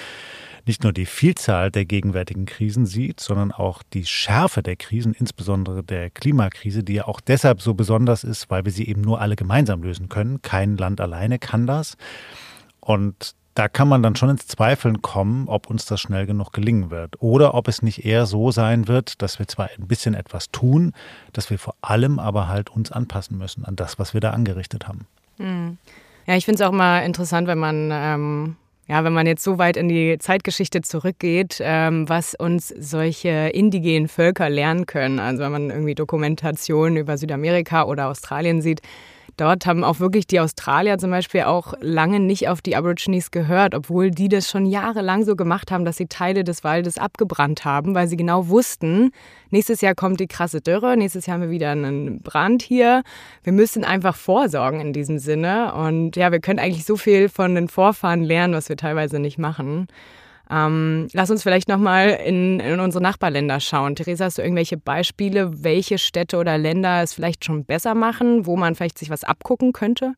nicht 0.67 0.83
nur 0.83 0.93
die 0.93 1.07
Vielzahl 1.07 1.71
der 1.71 1.85
gegenwärtigen 1.85 2.47
Krisen 2.47 2.87
sieht, 2.87 3.21
sondern 3.21 3.53
auch 3.53 3.83
die 3.83 4.05
Schärfe 4.05 4.63
der 4.63 4.77
Krisen, 4.77 5.15
insbesondere 5.15 5.83
der 5.83 6.11
Klimakrise, 6.11 6.83
die 6.83 6.95
ja 6.95 7.07
auch 7.07 7.21
deshalb 7.21 7.61
so 7.63 7.75
besonders 7.75 8.25
ist, 8.25 8.51
weil 8.51 8.65
wir 8.65 8.73
sie 8.73 8.89
eben 8.89 9.01
nur 9.01 9.21
alle 9.21 9.37
gemeinsam 9.37 9.83
lösen 9.83 10.09
können. 10.09 10.43
Kein 10.43 10.77
Land 10.77 11.01
alleine 11.01 11.39
kann 11.39 11.67
das. 11.67 11.97
Und 12.81 13.35
da 13.55 13.69
kann 13.69 13.89
man 13.89 14.03
dann 14.03 14.17
schon 14.17 14.31
ins 14.31 14.47
Zweifeln 14.47 15.03
kommen, 15.03 15.49
ob 15.49 15.69
uns 15.69 15.85
das 15.85 16.01
schnell 16.01 16.25
genug 16.27 16.53
gelingen 16.53 16.91
wird. 16.91 17.21
Oder 17.21 17.55
ob 17.55 17.69
es 17.69 17.83
nicht 17.83 18.05
eher 18.05 18.27
so 18.27 18.53
sein 18.53 18.89
wird, 18.89 19.21
dass 19.23 19.39
wir 19.39 19.49
zwar 19.49 19.71
ein 19.77 19.89
bisschen 19.89 20.15
etwas 20.15 20.51
tun, 20.51 20.93
dass 21.33 21.51
wir 21.51 21.59
vor 21.59 21.75
allem 21.83 22.19
aber 22.19 22.49
halt 22.49 22.71
uns 22.71 22.93
anpassen 22.93 23.37
müssen 23.37 23.65
an 23.65 23.77
das, 23.77 23.99
was 23.99 24.15
wir 24.15 24.21
da 24.21 24.31
angerichtet 24.31 24.87
haben. 24.87 25.07
Hm. 25.39 25.79
Ja, 26.27 26.37
ich 26.37 26.45
finde 26.45 26.63
es 26.63 26.69
auch 26.69 26.73
mal 26.73 27.01
interessant, 27.01 27.49
wenn 27.49 27.59
man 27.59 27.91
ähm, 27.93 28.57
ja, 28.89 29.05
wenn 29.05 29.13
man 29.13 29.27
jetzt 29.27 29.45
so 29.45 29.59
weit 29.59 29.77
in 29.77 29.89
die 29.89 30.19
Zeitgeschichte 30.19 30.83
zurückgeht, 30.83 31.59
ähm, 31.61 32.09
was 32.09 32.35
uns 32.35 32.69
solche 32.69 33.51
indigenen 33.53 34.09
Völker 34.09 34.51
lernen 34.51 34.87
können. 34.87 35.21
Also 35.21 35.45
wenn 35.45 35.53
man 35.53 35.71
irgendwie 35.71 35.95
Dokumentationen 35.95 36.97
über 36.97 37.17
Südamerika 37.17 37.85
oder 37.85 38.09
Australien 38.09 38.63
sieht, 38.63 38.81
Dort 39.37 39.67
haben 39.67 39.85
auch 39.85 40.01
wirklich 40.01 40.27
die 40.27 40.41
Australier 40.41 40.99
zum 40.99 41.11
Beispiel 41.11 41.43
auch 41.43 41.75
lange 41.81 42.21
nicht 42.21 42.49
auf 42.49 42.61
die 42.63 42.77
Aborigines 42.77 43.31
gehört, 43.31 43.75
obwohl 43.75 44.11
die 44.11 44.29
das 44.29 44.49
schon 44.49 44.67
jahrelang 44.67 45.25
so 45.25 45.37
gemacht 45.37 45.71
haben, 45.71 45.85
dass 45.85 45.97
sie 45.97 46.07
Teile 46.07 46.45
des 46.45 46.65
Waldes 46.65 46.99
abgebrannt 46.99 47.65
haben, 47.65 47.95
weil 47.95 48.09
sie 48.09 48.17
genau 48.17 48.49
wussten, 48.49 49.13
nächstes 49.51 49.81
Jahr 49.81 49.95
kommt 49.95 50.21
die 50.21 50.27
krasse 50.27 50.61
Dürre, 50.61 50.97
nächstes 50.97 51.27
Jahr 51.27 51.35
haben 51.35 51.43
wir 51.43 51.51
wieder 51.51 51.71
einen 51.71 52.21
Brand 52.23 52.63
hier. 52.63 53.03
Wir 53.43 53.53
müssen 53.53 53.85
einfach 53.85 54.17
vorsorgen 54.17 54.81
in 54.81 54.93
diesem 54.93 55.19
Sinne. 55.19 55.75
Und 55.75 56.17
ja, 56.17 56.33
wir 56.33 56.41
können 56.41 56.59
eigentlich 56.59 56.85
so 56.85 56.97
viel 56.97 57.29
von 57.29 57.55
den 57.55 57.69
Vorfahren 57.69 58.23
lernen, 58.23 58.55
was 58.55 58.69
wir 58.69 58.77
teilweise 58.77 59.19
nicht 59.19 59.39
machen. 59.39 59.89
Ähm, 60.51 61.07
lass 61.13 61.31
uns 61.31 61.43
vielleicht 61.43 61.69
nochmal 61.69 62.09
in, 62.25 62.59
in 62.59 62.81
unsere 62.81 63.03
Nachbarländer 63.03 63.61
schauen. 63.61 63.95
Theresa, 63.95 64.25
hast 64.25 64.39
du 64.39 64.43
irgendwelche 64.43 64.77
Beispiele, 64.77 65.63
welche 65.63 65.97
Städte 65.99 66.39
oder 66.39 66.59
Länder 66.59 67.03
es 67.03 67.15
vielleicht 67.15 67.45
schon 67.45 67.65
besser 67.65 67.95
machen, 67.95 68.47
wo 68.47 68.57
man 68.57 68.75
vielleicht 68.75 68.99
sich 68.99 69.11
was 69.11 69.23
abgucken 69.23 69.73
könnte? 69.73 70.15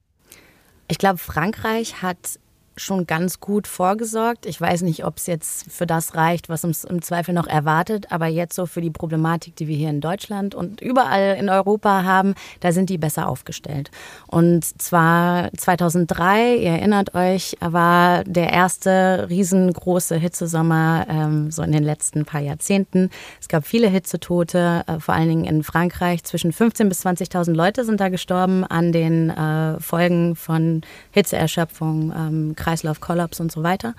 Ich 0.88 0.98
glaube, 0.98 1.18
Frankreich 1.18 2.02
hat 2.02 2.38
schon 2.76 3.06
ganz 3.06 3.40
gut 3.40 3.66
vorgesorgt. 3.66 4.46
Ich 4.46 4.60
weiß 4.60 4.82
nicht, 4.82 5.04
ob 5.04 5.18
es 5.18 5.26
jetzt 5.26 5.70
für 5.70 5.86
das 5.86 6.14
reicht, 6.14 6.48
was 6.48 6.64
uns 6.64 6.84
im 6.84 7.02
Zweifel 7.02 7.34
noch 7.34 7.46
erwartet, 7.46 8.10
aber 8.10 8.26
jetzt 8.26 8.54
so 8.54 8.66
für 8.66 8.80
die 8.80 8.90
Problematik, 8.90 9.56
die 9.56 9.68
wir 9.68 9.76
hier 9.76 9.90
in 9.90 10.00
Deutschland 10.00 10.54
und 10.54 10.80
überall 10.80 11.36
in 11.38 11.48
Europa 11.48 12.04
haben, 12.04 12.34
da 12.60 12.72
sind 12.72 12.90
die 12.90 12.98
besser 12.98 13.28
aufgestellt. 13.28 13.90
Und 14.26 14.64
zwar 14.80 15.50
2003, 15.56 16.56
ihr 16.56 16.70
erinnert 16.70 17.14
euch, 17.14 17.56
war 17.60 18.24
der 18.24 18.52
erste 18.52 19.26
riesengroße 19.28 20.16
Hitzesommer 20.16 21.06
ähm, 21.08 21.50
so 21.50 21.62
in 21.62 21.72
den 21.72 21.84
letzten 21.84 22.24
paar 22.24 22.40
Jahrzehnten. 22.40 23.10
Es 23.40 23.48
gab 23.48 23.66
viele 23.66 23.88
Hitzetote, 23.88 24.84
äh, 24.86 25.00
vor 25.00 25.14
allen 25.14 25.28
Dingen 25.28 25.44
in 25.44 25.62
Frankreich. 25.62 26.24
Zwischen 26.24 26.52
15.000 26.52 26.88
bis 26.88 27.04
20.000 27.04 27.52
Leute 27.52 27.84
sind 27.84 28.00
da 28.00 28.08
gestorben 28.08 28.64
an 28.64 28.92
den 28.92 29.30
äh, 29.30 29.80
Folgen 29.80 30.36
von 30.36 30.82
Hitzeerschöpfung, 31.10 32.12
ähm, 32.16 32.54
Kreislaufkollaps 32.62 33.40
und 33.40 33.50
so 33.50 33.62
weiter. 33.62 33.94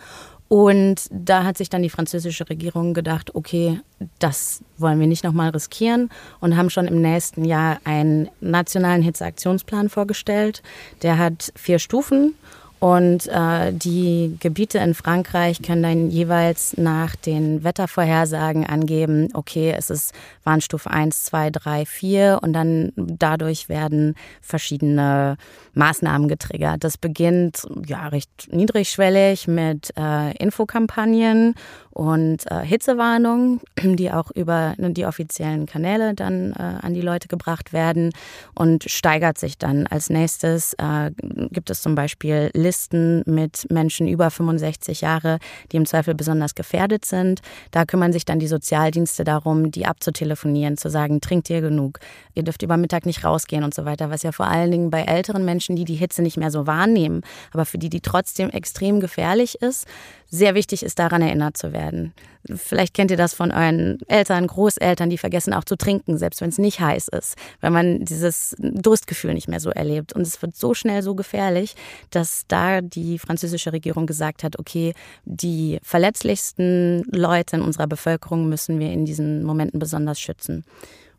Und 0.48 1.08
da 1.10 1.46
hat 1.46 1.58
sich 1.58 1.70
dann 1.70 1.82
die 1.82 1.90
französische 1.90 2.48
Regierung 2.48 2.94
gedacht, 2.94 3.34
okay, 3.34 3.80
das 4.20 4.62
wollen 4.78 5.00
wir 5.00 5.08
nicht 5.08 5.24
nochmal 5.24 5.50
riskieren 5.50 6.10
und 6.42 6.56
haben 6.56 6.70
schon 6.70 6.88
im 6.88 7.02
nächsten 7.02 7.44
Jahr 7.44 7.80
einen 7.86 8.30
nationalen 8.40 9.02
Hitzeaktionsplan 9.02 9.90
vorgestellt. 9.90 10.62
Der 11.02 11.18
hat 11.18 11.52
vier 11.56 11.80
Stufen 11.80 12.36
Und 12.84 13.30
äh, 13.30 13.72
die 13.72 14.36
Gebiete 14.42 14.80
in 14.80 14.94
Frankreich 14.94 15.62
können 15.62 15.84
dann 15.84 16.10
jeweils 16.10 16.76
nach 16.76 17.16
den 17.16 17.64
Wettervorhersagen 17.64 18.66
angeben, 18.66 19.30
okay, 19.34 19.74
es 19.74 19.90
ist 19.90 20.14
Warnstufe 20.44 20.92
1, 20.92 21.24
2, 21.24 21.52
3, 21.52 21.86
4 21.86 22.40
und 22.42 22.52
dann 22.52 22.92
dadurch 22.98 23.70
werden 23.70 24.16
verschiedene 24.42 25.38
Maßnahmen 25.76 26.28
getriggert. 26.28 26.84
Das 26.84 26.98
beginnt 26.98 27.66
ja 27.88 28.10
recht 28.10 28.50
niedrigschwellig 28.52 29.48
mit 29.48 29.94
äh, 29.98 30.36
Infokampagnen 30.36 31.56
und 31.94 32.50
äh, 32.52 32.66
Hitzewarnungen, 32.66 33.62
die 33.82 34.12
auch 34.12 34.32
über 34.32 34.74
ne, 34.78 34.92
die 34.92 35.06
offiziellen 35.06 35.66
Kanäle 35.66 36.14
dann 36.14 36.54
äh, 36.54 36.86
an 36.86 36.94
die 36.94 37.02
Leute 37.02 37.28
gebracht 37.28 37.72
werden 37.72 38.12
und 38.56 38.84
steigert 38.90 39.38
sich 39.38 39.58
dann. 39.58 39.88
Als 39.88 40.10
nächstes 40.10 40.74
äh, 40.74 41.12
gibt 41.52 41.70
es 41.70 41.82
zum 41.82 41.96
Beispiel 41.96 42.50
Listen 42.54 43.24
mit 43.26 43.68
Menschen 43.72 44.08
über 44.08 44.32
65 44.32 45.02
Jahre, 45.02 45.38
die 45.72 45.78
im 45.78 45.86
Zweifel 45.86 46.16
besonders 46.16 46.56
gefährdet 46.56 47.06
sind. 47.06 47.42
Da 47.72 47.86
kümmern 47.86 48.12
sich 48.12 48.26
dann 48.26 48.40
die 48.40 48.48
Sozialdienste 48.48 49.24
darum, 49.24 49.72
die 49.72 49.86
abzutelefonieren, 49.86 50.78
zu 50.78 50.90
sagen, 50.90 51.22
trinkt 51.22 51.50
ihr 51.50 51.62
genug, 51.62 52.00
ihr 52.34 52.44
dürft 52.44 52.64
über 52.64 52.78
Mittag 52.78 53.06
nicht 53.06 53.24
rausgehen 53.24 53.64
und 53.64 53.74
so 53.74 53.86
weiter, 53.86 54.10
was 54.10 54.24
ja 54.24 54.32
vor 54.32 54.48
allen 54.48 54.72
Dingen 54.72 54.90
bei 54.90 55.04
älteren 55.04 55.46
Menschen, 55.46 55.76
die 55.76 55.86
die 55.86 55.96
Hitze 55.96 56.24
nicht 56.24 56.38
mehr 56.38 56.52
so 56.52 56.66
wahrnehmen, 56.66 57.22
aber 57.52 57.66
für 57.66 57.78
die 57.78 57.90
die 57.90 58.02
trotzdem 58.02 58.50
extrem 58.50 59.00
gefährlich 59.00 59.62
ist, 59.62 59.86
sehr 60.34 60.56
wichtig 60.56 60.82
ist, 60.82 60.98
daran 60.98 61.22
erinnert 61.22 61.58
zu 61.58 61.74
werden. 61.74 62.12
Vielleicht 62.56 62.96
kennt 62.96 63.12
ihr 63.12 63.18
das 63.18 63.36
von 63.36 63.52
euren 63.52 64.00
Eltern, 64.08 64.48
Großeltern, 64.48 65.12
die 65.12 65.20
vergessen 65.20 65.54
auch 65.54 65.64
zu 65.64 65.76
trinken, 65.76 66.18
selbst 66.18 66.42
wenn 66.42 66.50
es 66.50 66.58
nicht 66.58 66.80
heiß 66.80 67.10
ist, 67.10 67.36
weil 67.62 67.70
man 67.70 68.04
dieses 68.04 68.56
Durstgefühl 68.58 69.36
nicht 69.36 69.48
mehr 69.48 69.60
so 69.60 69.70
erlebt. 69.70 70.12
Und 70.14 70.24
es 70.24 70.42
wird 70.42 70.56
so 70.56 70.74
schnell 70.74 71.04
so 71.04 71.14
gefährlich, 71.14 71.76
dass 72.10 72.46
da 72.48 72.82
die 72.82 73.20
französische 73.20 73.74
Regierung 73.74 74.08
gesagt 74.08 74.44
hat, 74.44 74.58
okay, 74.58 74.96
die 75.26 75.78
verletzlichsten 75.84 77.04
Leute 77.12 77.58
in 77.58 77.62
unserer 77.62 77.88
Bevölkerung 77.88 78.50
müssen 78.50 78.80
wir 78.80 78.92
in 78.92 79.06
diesen 79.06 79.44
Momenten 79.44 79.80
besonders 79.80 80.20
schützen. 80.20 80.66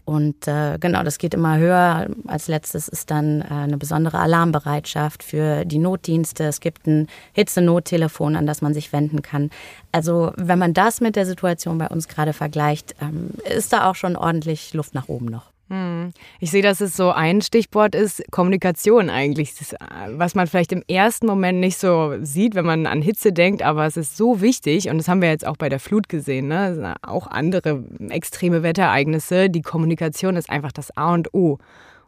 Und 0.05 0.47
äh, 0.47 0.79
genau, 0.79 1.03
das 1.03 1.17
geht 1.17 1.33
immer 1.33 1.57
höher. 1.57 2.09
Als 2.27 2.49
letztes 2.49 2.89
ist 2.89 3.11
dann 3.11 3.41
äh, 3.41 3.45
eine 3.45 3.79
besondere 3.79 4.19
Alarmbereitschaft 4.19 5.23
für 5.23 5.65
die 5.65 5.79
Notdienste. 5.79 6.45
Es 6.45 6.61
gibt 6.61 6.87
ein 6.87 7.09
Hitzenottelefon, 7.33 8.37
an 8.37 8.47
das 8.47 8.61
man 8.61 8.75
sich 8.75 8.93
wenden 8.93 9.23
kann. 9.23 9.51
Also 9.93 10.33
wenn 10.37 10.59
man 10.59 10.75
das 10.75 11.01
mit 11.01 11.17
der 11.17 11.25
Situation 11.25 11.79
bei 11.79 11.89
uns 11.89 12.09
gerade 12.09 12.35
vergleicht, 12.35 12.95
ähm, 13.01 13.31
ist 13.57 13.73
da 13.73 13.89
auch 13.89 13.95
schon 13.95 14.15
ordentlich 14.17 14.75
Luft 14.75 14.95
nach 14.95 15.09
oben 15.09 15.27
noch. 15.27 15.54
Hm. 15.71 16.13
Ich 16.41 16.51
sehe, 16.51 16.63
dass 16.63 16.83
es 16.83 16.95
so 16.95 17.11
ein 17.11 17.41
Stichwort 17.41 17.95
ist, 17.95 18.23
Kommunikation 18.31 19.09
eigentlich, 19.09 19.55
das, 19.55 19.75
was 20.11 20.35
man 20.35 20.47
vielleicht 20.47 20.73
im 20.73 20.83
ersten 20.89 21.27
Moment 21.27 21.59
nicht 21.59 21.79
so 21.79 22.17
sieht, 22.21 22.55
wenn 22.55 22.67
man 22.67 22.87
an 22.87 23.01
Hitze 23.01 23.33
denkt, 23.33 23.63
aber 23.63 23.87
es 23.87 23.97
ist 23.97 24.17
so 24.17 24.43
wichtig 24.43 24.91
und 24.91 24.99
das 24.99 25.09
haben 25.09 25.23
wir 25.23 25.31
jetzt 25.31 25.47
auch 25.47 25.57
bei 25.57 25.71
der 25.71 25.81
Flut 25.81 26.11
gesehen, 26.11 26.49
ne? 26.49 26.95
auch 27.01 27.27
andere 27.27 27.83
extreme 28.11 28.63
Wetterereignisse, 28.63 29.49
die 29.49 29.63
Kommunikation 29.63 30.37
ist 30.37 30.51
einfach 30.51 30.73
das 30.73 30.95
A 30.97 31.15
und 31.15 31.33
O. 31.33 31.59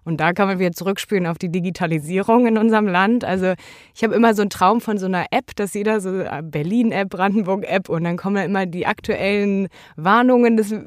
Und 0.04 0.20
da 0.20 0.32
kann 0.34 0.46
man 0.46 0.60
wieder 0.60 0.70
zurückspielen 0.70 1.26
auf 1.26 1.36
die 1.36 1.50
Digitalisierung 1.50 2.46
in 2.46 2.58
unserem 2.58 2.86
Land. 2.86 3.24
Also 3.24 3.54
ich 3.92 4.04
habe 4.04 4.14
immer 4.14 4.34
so 4.34 4.42
einen 4.42 4.50
Traum 4.50 4.80
von 4.80 4.98
so 4.98 5.06
einer 5.06 5.26
App, 5.32 5.56
dass 5.56 5.74
jeder 5.74 6.00
so 6.00 6.20
äh, 6.20 6.42
Berlin-App, 6.44 7.08
Brandenburg-App 7.10 7.88
und 7.88 8.04
dann 8.04 8.16
kommen 8.16 8.36
da 8.36 8.44
immer 8.44 8.66
die 8.66 8.86
aktuellen 8.86 9.66
Warnungen. 9.96 10.56
Das 10.56 10.70
es 10.70 10.80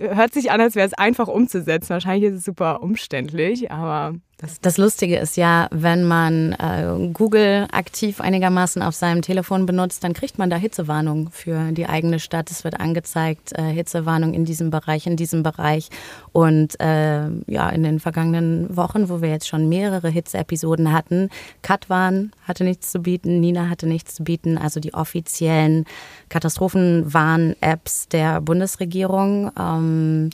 hört 0.00 0.32
sich 0.32 0.50
an, 0.50 0.60
als 0.60 0.74
wäre 0.74 0.86
es 0.86 0.94
einfach 0.94 1.28
umzusetzen. 1.28 1.90
Wahrscheinlich 1.90 2.30
ist 2.30 2.38
es 2.38 2.44
super 2.44 2.82
umständlich, 2.82 3.70
aber 3.70 4.14
das, 4.40 4.60
das, 4.60 4.78
Lustige 4.78 5.18
ist 5.18 5.36
ja, 5.36 5.66
wenn 5.72 6.04
man 6.04 6.52
äh, 6.52 7.10
Google 7.12 7.66
aktiv 7.72 8.20
einigermaßen 8.20 8.82
auf 8.82 8.94
seinem 8.94 9.20
Telefon 9.20 9.66
benutzt, 9.66 10.04
dann 10.04 10.12
kriegt 10.12 10.38
man 10.38 10.48
da 10.48 10.54
Hitzewarnung 10.54 11.30
für 11.30 11.72
die 11.72 11.88
eigene 11.88 12.20
Stadt. 12.20 12.48
Es 12.52 12.62
wird 12.62 12.78
angezeigt, 12.78 13.52
äh, 13.58 13.62
Hitzewarnung 13.62 14.34
in 14.34 14.44
diesem 14.44 14.70
Bereich, 14.70 15.08
in 15.08 15.16
diesem 15.16 15.42
Bereich. 15.42 15.88
Und 16.30 16.78
äh, 16.78 17.28
ja, 17.48 17.68
in 17.70 17.82
den 17.82 17.98
vergangenen 17.98 18.76
Wochen, 18.76 19.08
wo 19.08 19.20
wir 19.20 19.28
jetzt 19.28 19.48
schon 19.48 19.68
mehrere 19.68 20.08
Hitzeepisoden 20.08 20.92
hatten, 20.92 21.30
Katwan 21.62 22.30
hatte 22.46 22.62
nichts 22.62 22.92
zu 22.92 23.00
bieten, 23.00 23.40
Nina 23.40 23.68
hatte 23.68 23.88
nichts 23.88 24.14
zu 24.14 24.22
bieten. 24.22 24.56
Also 24.56 24.78
die 24.78 24.94
offiziellen 24.94 25.84
Katastrophenwarn-Apps 26.28 28.06
der 28.06 28.40
Bundesregierung. 28.40 29.50
Ähm, 29.58 30.30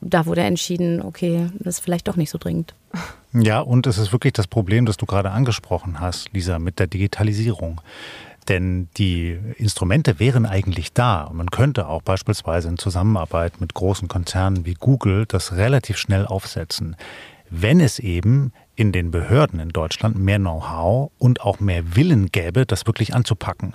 da 0.00 0.26
wurde 0.26 0.42
entschieden, 0.42 1.02
okay, 1.02 1.48
das 1.58 1.78
ist 1.78 1.80
vielleicht 1.80 2.06
doch 2.06 2.16
nicht 2.16 2.30
so 2.30 2.38
dringend. 2.38 2.74
Ja, 3.32 3.60
und 3.60 3.86
es 3.86 3.98
ist 3.98 4.12
wirklich 4.12 4.34
das 4.34 4.46
Problem, 4.46 4.84
das 4.84 4.96
du 4.96 5.06
gerade 5.06 5.30
angesprochen 5.30 6.00
hast, 6.00 6.32
Lisa, 6.32 6.58
mit 6.58 6.78
der 6.78 6.86
Digitalisierung. 6.86 7.80
Denn 8.48 8.88
die 8.96 9.38
Instrumente 9.56 10.18
wären 10.18 10.46
eigentlich 10.46 10.92
da. 10.92 11.30
Man 11.32 11.50
könnte 11.50 11.86
auch 11.86 12.02
beispielsweise 12.02 12.68
in 12.68 12.76
Zusammenarbeit 12.76 13.60
mit 13.60 13.72
großen 13.72 14.08
Konzernen 14.08 14.66
wie 14.66 14.74
Google 14.74 15.26
das 15.26 15.52
relativ 15.52 15.96
schnell 15.96 16.26
aufsetzen, 16.26 16.96
wenn 17.50 17.80
es 17.80 17.98
eben 17.98 18.52
in 18.74 18.92
den 18.92 19.10
Behörden 19.10 19.60
in 19.60 19.68
Deutschland 19.68 20.18
mehr 20.18 20.38
Know-how 20.38 21.12
und 21.18 21.42
auch 21.42 21.60
mehr 21.60 21.94
Willen 21.94 22.32
gäbe, 22.32 22.66
das 22.66 22.86
wirklich 22.86 23.14
anzupacken. 23.14 23.74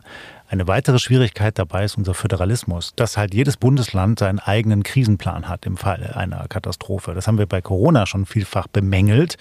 Eine 0.49 0.65
weitere 0.65 0.97
Schwierigkeit 0.97 1.59
dabei 1.59 1.83
ist 1.83 1.97
unser 1.97 2.13
Föderalismus, 2.13 2.93
dass 2.95 3.17
halt 3.17 3.33
jedes 3.33 3.57
Bundesland 3.57 4.19
seinen 4.19 4.39
eigenen 4.39 4.83
Krisenplan 4.83 5.49
hat 5.49 5.65
im 5.65 5.75
Falle 5.75 6.15
einer 6.15 6.47
Katastrophe. 6.47 7.13
Das 7.13 7.27
haben 7.27 7.37
wir 7.37 7.47
bei 7.47 7.59
Corona 7.59 8.05
schon 8.05 8.25
vielfach 8.25 8.67
bemängelt 8.67 9.37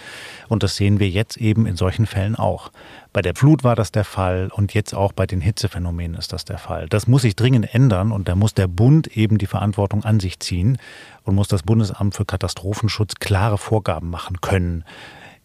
und 0.49 0.65
das 0.65 0.75
sehen 0.75 0.99
wir 0.99 1.09
jetzt 1.09 1.37
eben 1.37 1.65
in 1.67 1.77
solchen 1.77 2.07
Fällen 2.07 2.35
auch. 2.35 2.73
Bei 3.13 3.23
der 3.23 3.37
Flut 3.37 3.63
war 3.63 3.77
das 3.77 3.93
der 3.93 4.03
Fall 4.03 4.51
und 4.53 4.75
jetzt 4.75 4.95
auch 4.95 5.13
bei 5.13 5.27
den 5.27 5.41
Hitzephänomenen 5.41 6.19
ist 6.19 6.33
das 6.33 6.45
der 6.45 6.59
Fall. 6.59 6.89
Das 6.89 7.07
muss 7.07 7.23
sich 7.23 7.37
dringend 7.37 7.73
ändern 7.73 8.11
und 8.11 8.27
da 8.27 8.35
muss 8.35 8.55
der 8.55 8.67
Bund 8.67 9.07
eben 9.17 9.39
die 9.39 9.47
Verantwortung 9.47 10.03
an 10.05 10.19
sich 10.19 10.41
ziehen 10.41 10.77
und 11.23 11.37
muss 11.37 11.47
das 11.47 11.63
Bundesamt 11.63 12.17
für 12.17 12.25
Katastrophenschutz 12.25 13.15
klare 13.21 13.59
Vorgaben 13.59 14.11
machen 14.11 14.41
können. 14.41 14.85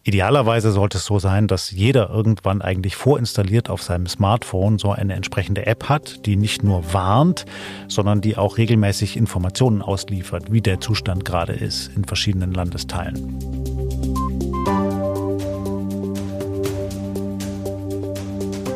Idealerweise 0.03 0.71
sollte 0.71 0.97
es 0.97 1.05
so 1.05 1.19
sein, 1.19 1.47
dass 1.47 1.69
jeder 1.69 2.09
irgendwann 2.09 2.63
eigentlich 2.63 2.95
vorinstalliert 2.95 3.69
auf 3.69 3.83
seinem 3.83 4.07
Smartphone 4.07 4.79
so 4.79 4.91
eine 4.91 5.13
entsprechende 5.13 5.67
App 5.67 5.89
hat, 5.89 6.25
die 6.25 6.37
nicht 6.37 6.63
nur 6.63 6.91
warnt, 6.93 7.45
sondern 7.87 8.19
die 8.19 8.35
auch 8.35 8.57
regelmäßig 8.57 9.15
Informationen 9.15 9.83
ausliefert, 9.83 10.51
wie 10.51 10.61
der 10.61 10.81
Zustand 10.81 11.23
gerade 11.23 11.53
ist 11.53 11.91
in 11.95 12.03
verschiedenen 12.05 12.51
Landesteilen. 12.51 14.30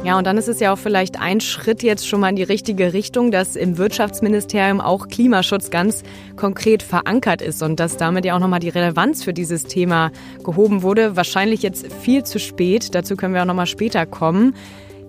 Ja, 0.06 0.20
und 0.20 0.28
dann 0.28 0.38
ist 0.38 0.48
es 0.48 0.60
ja 0.60 0.72
auch 0.72 0.78
vielleicht 0.78 1.20
ein 1.20 1.42
Schritt 1.42 1.82
jetzt 1.82 2.08
schon 2.08 2.20
mal 2.20 2.30
in 2.30 2.36
die 2.36 2.44
richtige 2.44 2.94
Richtung, 2.94 3.32
dass 3.32 3.56
im 3.56 3.80
Wirtschaftsministerium 3.80 4.80
auch 4.80 5.08
Klimaschutz 5.08 5.72
ganz 5.72 6.04
konkret 6.36 6.84
verankert 6.84 7.42
ist 7.42 7.64
und 7.64 7.80
dass 7.80 7.98
damit 7.98 8.24
ja 8.24 8.36
auch 8.36 8.40
nochmal 8.40 8.60
die 8.60 8.70
Relevanz 8.70 9.24
für 9.24 9.34
dieses 9.34 9.64
Thema 9.64 10.12
gehoben 10.44 10.84
wurde. 10.84 11.16
Wahrscheinlich 11.16 11.64
jetzt 11.64 11.92
viel 11.92 12.24
zu 12.24 12.38
spät, 12.38 12.94
dazu 12.94 13.16
können 13.16 13.34
wir 13.34 13.42
auch 13.42 13.48
nochmal 13.48 13.66
später 13.66 14.06
kommen. 14.06 14.54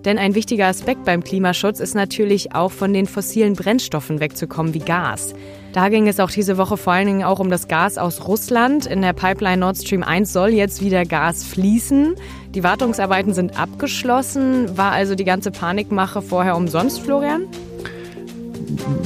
Denn 0.06 0.16
ein 0.16 0.34
wichtiger 0.34 0.66
Aspekt 0.66 1.04
beim 1.04 1.22
Klimaschutz 1.22 1.78
ist 1.78 1.94
natürlich 1.94 2.54
auch 2.54 2.72
von 2.72 2.94
den 2.94 3.04
fossilen 3.04 3.52
Brennstoffen 3.52 4.18
wegzukommen 4.20 4.72
wie 4.72 4.78
Gas. 4.78 5.34
Da 5.76 5.90
ging 5.90 6.08
es 6.08 6.20
auch 6.20 6.30
diese 6.30 6.56
Woche 6.56 6.78
vor 6.78 6.94
allen 6.94 7.06
Dingen 7.06 7.22
auch 7.22 7.38
um 7.38 7.50
das 7.50 7.68
Gas 7.68 7.98
aus 7.98 8.26
Russland. 8.26 8.86
In 8.86 9.02
der 9.02 9.12
Pipeline 9.12 9.58
Nord 9.58 9.76
Stream 9.76 10.02
1 10.02 10.32
soll 10.32 10.48
jetzt 10.54 10.80
wieder 10.80 11.04
Gas 11.04 11.44
fließen. 11.44 12.14
Die 12.54 12.64
Wartungsarbeiten 12.64 13.34
sind 13.34 13.58
abgeschlossen. 13.60 14.78
War 14.78 14.92
also 14.92 15.14
die 15.14 15.24
ganze 15.24 15.50
Panikmache 15.50 16.22
vorher 16.22 16.56
umsonst, 16.56 17.02
Florian? 17.02 17.42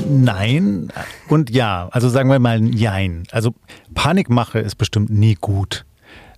Nein 0.09 0.93
und 1.29 1.51
ja. 1.51 1.89
Also 1.91 2.09
sagen 2.09 2.31
wir 2.31 2.39
mal 2.39 2.65
Jein. 2.73 3.25
Also 3.33 3.53
Panikmache 3.95 4.61
ist 4.61 4.77
bestimmt 4.77 5.11
nie 5.11 5.35
gut. 5.35 5.85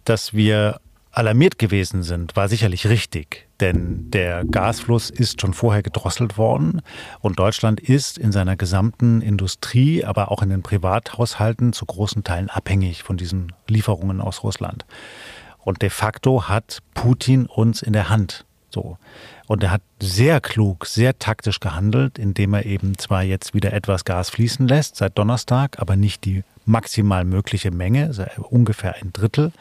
Dass 0.06 0.32
wir 0.32 0.80
alarmiert 1.10 1.58
gewesen 1.58 2.02
sind, 2.02 2.36
war 2.36 2.48
sicherlich 2.48 2.88
richtig, 2.88 3.48
denn 3.62 4.10
der 4.10 4.44
Gasfluss 4.44 5.08
ist 5.08 5.40
schon 5.40 5.54
vorher 5.54 5.84
gedrosselt 5.84 6.36
worden 6.36 6.82
und 7.20 7.38
Deutschland 7.38 7.78
ist 7.78 8.18
in 8.18 8.32
seiner 8.32 8.56
gesamten 8.56 9.22
Industrie, 9.22 10.04
aber 10.04 10.32
auch 10.32 10.42
in 10.42 10.50
den 10.50 10.62
Privathaushalten 10.62 11.72
zu 11.72 11.86
großen 11.86 12.24
Teilen 12.24 12.50
abhängig 12.50 13.04
von 13.04 13.16
diesen 13.16 13.52
Lieferungen 13.68 14.20
aus 14.20 14.42
Russland. 14.42 14.84
Und 15.58 15.80
de 15.80 15.90
facto 15.90 16.48
hat 16.48 16.80
Putin 16.92 17.46
uns 17.46 17.82
in 17.82 17.92
der 17.92 18.08
Hand. 18.08 18.44
So. 18.68 18.98
Und 19.46 19.62
er 19.62 19.70
hat 19.70 19.82
sehr 20.00 20.40
klug, 20.40 20.86
sehr 20.86 21.20
taktisch 21.20 21.60
gehandelt, 21.60 22.18
indem 22.18 22.54
er 22.54 22.66
eben 22.66 22.98
zwar 22.98 23.22
jetzt 23.22 23.54
wieder 23.54 23.72
etwas 23.72 24.04
Gas 24.04 24.30
fließen 24.30 24.66
lässt 24.66 24.96
seit 24.96 25.16
Donnerstag, 25.16 25.78
aber 25.78 25.94
nicht 25.94 26.24
die 26.24 26.42
maximal 26.64 27.24
mögliche 27.24 27.70
Menge, 27.70 28.06
also 28.06 28.24
ungefähr 28.50 28.96
ein 28.96 29.12
Drittel. 29.12 29.52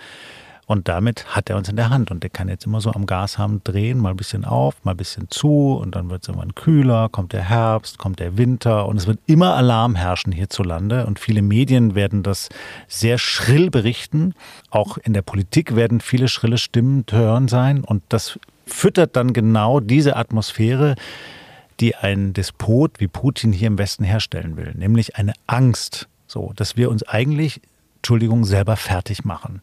Und 0.72 0.88
damit 0.88 1.25
hat 1.36 1.50
er 1.50 1.58
uns 1.58 1.68
in 1.68 1.75
der 1.75 1.90
Hand. 1.90 2.12
Und 2.12 2.24
der 2.24 2.30
kann 2.30 2.48
jetzt 2.48 2.66
immer 2.66 2.80
so 2.80 2.94
am 2.94 3.06
Gashahn 3.06 3.60
drehen, 3.66 3.98
mal 3.98 4.12
ein 4.12 4.16
bisschen 4.16 4.46
auf, 4.46 4.86
mal 4.86 4.92
ein 4.92 4.98
bisschen 4.98 5.30
zu. 5.30 5.74
Und 5.74 5.98
dann 5.98 6.10
wird 6.10 6.24
es 6.24 6.30
irgendwann 6.30 6.56
kühler, 6.56 7.10
kommt 7.10 7.34
der 7.34 7.44
Herbst, 7.44 7.98
kommt 7.98 8.22
der 8.22 8.38
Winter. 8.38 8.86
Und 8.86 8.96
es 8.96 9.06
wird 9.06 9.20
immer 9.25 9.58
Alarm 9.58 9.96
herrschen 9.96 10.32
hierzulande. 10.32 11.06
Und 11.06 11.20
viele 11.20 11.42
Medien 11.42 11.94
werden 11.94 12.24
das 12.24 12.48
sehr 12.88 13.18
schrill 13.18 13.70
berichten. 13.70 14.34
Auch 14.70 14.98
in 14.98 15.12
der 15.12 15.24
Politik 15.24 15.75
werden 15.75 16.00
viele 16.00 16.30
schrille 16.30 16.58
Stimmen 16.58 17.04
hören 17.12 17.50
sein. 17.50 17.84
Und 17.84 18.04
das 18.08 18.40
füttert 18.66 19.18
dann 19.18 19.34
genau 19.34 19.82
diese 19.82 20.16
Atmosphäre, 20.16 20.96
die 21.82 21.98
ein 21.98 22.32
Despot 22.32 23.01
wie 23.01 23.10
Putin 23.10 23.51
hier 23.51 23.68
im 23.68 23.78
Westen 23.78 24.06
herstellen 24.06 24.56
will, 24.56 24.72
nämlich 24.74 25.18
eine 25.18 25.34
Angst, 25.48 26.08
so, 26.28 26.54
dass 26.56 26.78
wir 26.78 26.90
uns 26.90 27.04
eigentlich, 27.04 27.60
Entschuldigung, 27.98 28.46
selber 28.46 28.78
fertig 28.78 29.25
machen. 29.25 29.60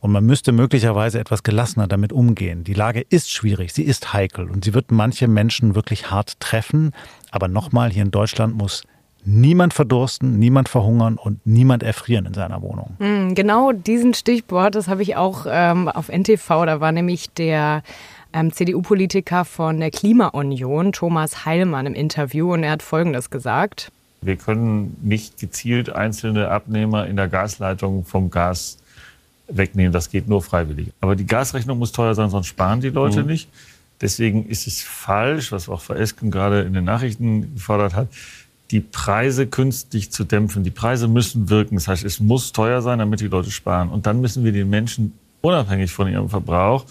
Und 0.00 0.12
man 0.12 0.24
müsste 0.24 0.52
möglicherweise 0.52 1.20
etwas 1.20 1.42
gelassener 1.42 1.86
damit 1.86 2.12
umgehen. 2.12 2.64
Die 2.64 2.74
Lage 2.74 3.04
ist 3.10 3.30
schwierig, 3.30 3.74
sie 3.74 3.82
ist 3.82 4.12
heikel 4.14 4.50
und 4.50 4.64
sie 4.64 4.72
wird 4.72 4.90
manche 4.90 5.28
Menschen 5.28 5.74
wirklich 5.74 6.10
hart 6.10 6.40
treffen. 6.40 6.92
Aber 7.30 7.48
nochmal, 7.48 7.90
hier 7.90 8.02
in 8.02 8.10
Deutschland 8.10 8.56
muss 8.56 8.82
niemand 9.24 9.74
verdursten, 9.74 10.38
niemand 10.38 10.68
verhungern 10.68 11.18
und 11.18 11.46
niemand 11.46 11.82
erfrieren 11.82 12.26
in 12.26 12.34
seiner 12.34 12.62
Wohnung. 12.62 12.96
Hm, 12.98 13.34
genau 13.34 13.72
diesen 13.72 14.14
Stichwort, 14.14 14.74
das 14.74 14.88
habe 14.88 15.02
ich 15.02 15.16
auch 15.16 15.46
ähm, 15.48 15.88
auf 15.88 16.08
NTV, 16.08 16.64
da 16.64 16.80
war 16.80 16.92
nämlich 16.92 17.30
der 17.30 17.82
ähm, 18.32 18.52
CDU-Politiker 18.52 19.44
von 19.44 19.80
der 19.80 19.90
Klimaunion, 19.90 20.92
Thomas 20.92 21.44
Heilmann, 21.44 21.86
im 21.86 21.94
Interview 21.94 22.52
und 22.54 22.62
er 22.62 22.72
hat 22.72 22.82
Folgendes 22.82 23.30
gesagt. 23.30 23.92
Wir 24.22 24.36
können 24.36 24.96
nicht 25.02 25.38
gezielt 25.38 25.90
einzelne 25.90 26.48
Abnehmer 26.48 27.06
in 27.06 27.16
der 27.16 27.28
Gasleitung 27.28 28.04
vom 28.04 28.30
Gas 28.30 28.78
wegnehmen. 29.50 29.92
Das 29.92 30.10
geht 30.10 30.28
nur 30.28 30.42
freiwillig. 30.42 30.88
Aber 31.00 31.16
die 31.16 31.26
Gasrechnung 31.26 31.78
muss 31.78 31.92
teuer 31.92 32.14
sein, 32.14 32.30
sonst 32.30 32.46
sparen 32.46 32.80
die 32.80 32.90
Leute 32.90 33.22
mhm. 33.22 33.28
nicht. 33.28 33.48
Deswegen 34.00 34.46
ist 34.46 34.66
es 34.66 34.80
falsch, 34.80 35.52
was 35.52 35.68
auch 35.68 35.82
Frau 35.82 35.94
Esken 35.94 36.30
gerade 36.30 36.62
in 36.62 36.72
den 36.72 36.84
Nachrichten 36.84 37.54
gefordert 37.54 37.94
hat, 37.94 38.08
die 38.70 38.80
Preise 38.80 39.46
künstlich 39.46 40.10
zu 40.10 40.24
dämpfen. 40.24 40.64
Die 40.64 40.70
Preise 40.70 41.08
müssen 41.08 41.50
wirken. 41.50 41.74
Das 41.74 41.88
heißt, 41.88 42.04
es 42.04 42.20
muss 42.20 42.52
teuer 42.52 42.82
sein, 42.82 43.00
damit 43.00 43.20
die 43.20 43.28
Leute 43.28 43.50
sparen. 43.50 43.90
Und 43.90 44.06
dann 44.06 44.20
müssen 44.20 44.44
wir 44.44 44.52
den 44.52 44.70
Menschen 44.70 45.12
unabhängig 45.40 45.90
von 45.90 46.08
ihrem 46.08 46.28
Verbrauch 46.28 46.86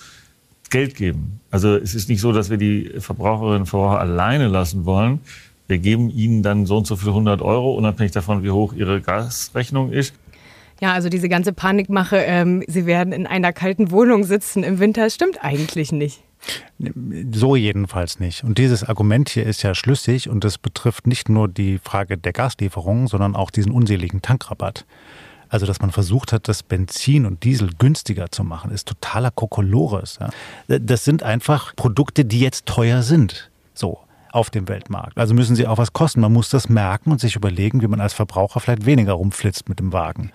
Geld 0.69 0.95
geben. 0.95 1.39
Also 1.49 1.75
es 1.75 1.95
ist 1.95 2.09
nicht 2.09 2.21
so, 2.21 2.31
dass 2.31 2.49
wir 2.49 2.57
die 2.57 2.91
Verbraucherinnen 2.99 3.61
und 3.61 3.65
Verbraucher 3.65 3.99
alleine 3.99 4.47
lassen 4.47 4.85
wollen. 4.85 5.19
Wir 5.67 5.79
geben 5.79 6.09
ihnen 6.09 6.43
dann 6.43 6.65
so 6.65 6.77
und 6.77 6.87
so 6.87 6.95
viel 6.95 7.09
100 7.09 7.41
Euro, 7.41 7.73
unabhängig 7.73 8.11
davon, 8.11 8.43
wie 8.43 8.51
hoch 8.51 8.73
ihre 8.73 9.01
Gasrechnung 9.01 9.91
ist. 9.91 10.13
Ja, 10.81 10.93
also 10.93 11.09
diese 11.09 11.29
ganze 11.29 11.53
Panikmache, 11.53 12.17
ähm, 12.17 12.63
sie 12.67 12.85
werden 12.85 13.11
in 13.13 13.27
einer 13.27 13.51
kalten 13.53 13.91
Wohnung 13.91 14.23
sitzen 14.23 14.63
im 14.63 14.79
Winter, 14.79 15.09
stimmt 15.09 15.43
eigentlich 15.43 15.91
nicht. 15.91 16.23
So 17.31 17.57
jedenfalls 17.57 18.19
nicht. 18.19 18.45
Und 18.45 18.57
dieses 18.57 18.85
Argument 18.85 19.27
hier 19.27 19.45
ist 19.45 19.61
ja 19.61 19.75
schlüssig 19.75 20.29
und 20.29 20.45
es 20.45 20.57
betrifft 20.57 21.05
nicht 21.05 21.27
nur 21.27 21.49
die 21.49 21.79
Frage 21.79 22.17
der 22.17 22.31
Gaslieferungen, 22.31 23.07
sondern 23.07 23.35
auch 23.35 23.51
diesen 23.51 23.73
unseligen 23.73 24.21
Tankrabatt. 24.21 24.85
Also, 25.49 25.65
dass 25.65 25.81
man 25.81 25.91
versucht 25.91 26.31
hat, 26.31 26.47
das 26.47 26.63
Benzin 26.63 27.25
und 27.25 27.43
Diesel 27.43 27.71
günstiger 27.77 28.31
zu 28.31 28.43
machen, 28.43 28.71
ist 28.71 28.87
totaler 28.87 29.31
Kokolores. 29.31 30.19
Ja. 30.21 30.79
Das 30.79 31.03
sind 31.03 31.23
einfach 31.23 31.75
Produkte, 31.75 32.23
die 32.23 32.39
jetzt 32.39 32.67
teuer 32.67 33.01
sind. 33.01 33.49
So 33.73 33.99
auf 34.31 34.49
dem 34.49 34.67
Weltmarkt. 34.67 35.17
Also 35.17 35.33
müssen 35.33 35.55
sie 35.55 35.67
auch 35.67 35.77
was 35.77 35.93
kosten. 35.93 36.21
Man 36.21 36.33
muss 36.33 36.49
das 36.49 36.69
merken 36.69 37.11
und 37.11 37.19
sich 37.19 37.35
überlegen, 37.35 37.81
wie 37.81 37.87
man 37.87 38.01
als 38.01 38.13
Verbraucher 38.13 38.59
vielleicht 38.59 38.85
weniger 38.85 39.13
rumflitzt 39.13 39.69
mit 39.69 39.79
dem 39.79 39.93
Wagen. 39.93 40.31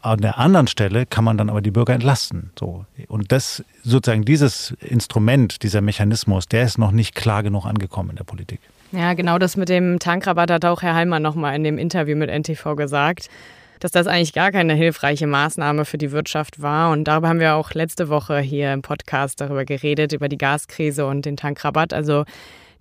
An 0.00 0.20
der 0.20 0.38
anderen 0.38 0.66
Stelle 0.66 1.06
kann 1.06 1.24
man 1.24 1.38
dann 1.38 1.48
aber 1.48 1.62
die 1.62 1.70
Bürger 1.70 1.94
entlasten. 1.94 2.50
So. 2.58 2.84
Und 3.08 3.32
das 3.32 3.64
sozusagen 3.82 4.26
dieses 4.26 4.72
Instrument, 4.80 5.62
dieser 5.62 5.80
Mechanismus, 5.80 6.46
der 6.46 6.64
ist 6.64 6.76
noch 6.76 6.90
nicht 6.90 7.14
klar 7.14 7.42
genug 7.42 7.64
angekommen 7.64 8.10
in 8.10 8.16
der 8.16 8.24
Politik. 8.24 8.60
Ja, 8.92 9.14
genau 9.14 9.38
das 9.38 9.56
mit 9.56 9.70
dem 9.70 9.98
Tankrabatt 9.98 10.50
hat 10.50 10.64
auch 10.66 10.82
Herr 10.82 10.94
Heilmann 10.94 11.22
nochmal 11.22 11.56
in 11.56 11.64
dem 11.64 11.78
Interview 11.78 12.16
mit 12.16 12.28
NTV 12.28 12.76
gesagt, 12.76 13.30
dass 13.80 13.90
das 13.90 14.06
eigentlich 14.06 14.32
gar 14.32 14.52
keine 14.52 14.74
hilfreiche 14.74 15.26
Maßnahme 15.26 15.84
für 15.84 15.98
die 15.98 16.12
Wirtschaft 16.12 16.62
war. 16.62 16.92
Und 16.92 17.04
darüber 17.04 17.28
haben 17.28 17.40
wir 17.40 17.54
auch 17.54 17.72
letzte 17.72 18.08
Woche 18.08 18.38
hier 18.38 18.72
im 18.72 18.82
Podcast 18.82 19.40
darüber 19.40 19.64
geredet, 19.64 20.12
über 20.12 20.28
die 20.28 20.38
Gaskrise 20.38 21.06
und 21.06 21.24
den 21.24 21.36
Tankrabatt. 21.36 21.92
Also 21.92 22.24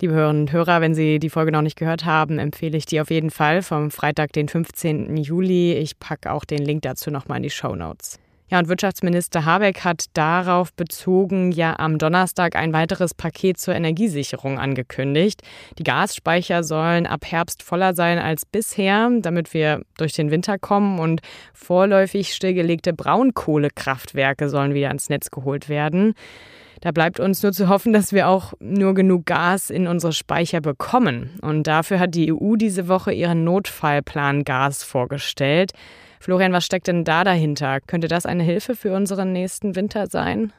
Liebe 0.01 0.13
Hörerinnen 0.13 0.41
und 0.43 0.51
Hörer, 0.51 0.81
wenn 0.81 0.95
Sie 0.95 1.19
die 1.19 1.29
Folge 1.29 1.51
noch 1.51 1.61
nicht 1.61 1.77
gehört 1.77 2.05
haben, 2.05 2.39
empfehle 2.39 2.77
ich 2.77 2.85
die 2.85 2.99
auf 2.99 3.09
jeden 3.09 3.29
Fall 3.29 3.61
vom 3.61 3.91
Freitag, 3.91 4.33
den 4.33 4.47
15. 4.49 5.17
Juli. 5.17 5.73
Ich 5.73 5.99
packe 5.99 6.31
auch 6.31 6.45
den 6.45 6.63
Link 6.63 6.81
dazu 6.81 7.11
nochmal 7.11 7.37
in 7.37 7.43
die 7.43 7.49
Show 7.49 7.75
Notes. 7.75 8.19
Ja, 8.49 8.59
und 8.59 8.67
Wirtschaftsminister 8.67 9.45
Habeck 9.45 9.83
hat 9.83 10.05
darauf 10.13 10.73
bezogen 10.73 11.51
ja 11.51 11.79
am 11.79 11.97
Donnerstag 11.97 12.55
ein 12.55 12.73
weiteres 12.73 13.13
Paket 13.13 13.57
zur 13.57 13.73
Energiesicherung 13.73 14.59
angekündigt. 14.59 15.41
Die 15.79 15.83
Gasspeicher 15.83 16.63
sollen 16.63 17.07
ab 17.07 17.25
Herbst 17.25 17.63
voller 17.63 17.95
sein 17.95 18.19
als 18.19 18.45
bisher, 18.45 19.09
damit 19.21 19.53
wir 19.53 19.81
durch 19.97 20.13
den 20.13 20.29
Winter 20.29 20.59
kommen 20.59 20.99
und 20.99 21.21
vorläufig 21.53 22.33
stillgelegte 22.33 22.93
Braunkohlekraftwerke 22.93 24.49
sollen 24.49 24.73
wieder 24.73 24.89
ans 24.89 25.09
Netz 25.09 25.31
geholt 25.31 25.69
werden. 25.69 26.13
Da 26.83 26.91
bleibt 26.91 27.21
uns 27.21 27.41
nur 27.41 27.53
zu 27.53 27.69
hoffen, 27.69 27.93
dass 27.93 28.11
wir 28.11 28.27
auch 28.27 28.51
nur 28.59 28.93
genug 28.93 29.25
Gas 29.25 29.69
in 29.69 29.87
unsere 29.87 30.11
Speicher 30.11 30.59
bekommen. 30.59 31.29
Und 31.41 31.65
dafür 31.65 31.97
hat 31.97 32.13
die 32.13 32.33
EU 32.33 32.57
diese 32.57 32.89
Woche 32.89 33.13
ihren 33.13 33.45
Notfallplan 33.45 34.43
Gas 34.43 34.83
vorgestellt. 34.83 35.71
Florian, 36.19 36.51
was 36.51 36.65
steckt 36.65 36.87
denn 36.87 37.05
da 37.05 37.23
dahinter? 37.23 37.79
Könnte 37.79 38.09
das 38.09 38.25
eine 38.25 38.43
Hilfe 38.43 38.75
für 38.75 38.93
unseren 38.93 39.31
nächsten 39.31 39.77
Winter 39.77 40.07
sein? 40.07 40.51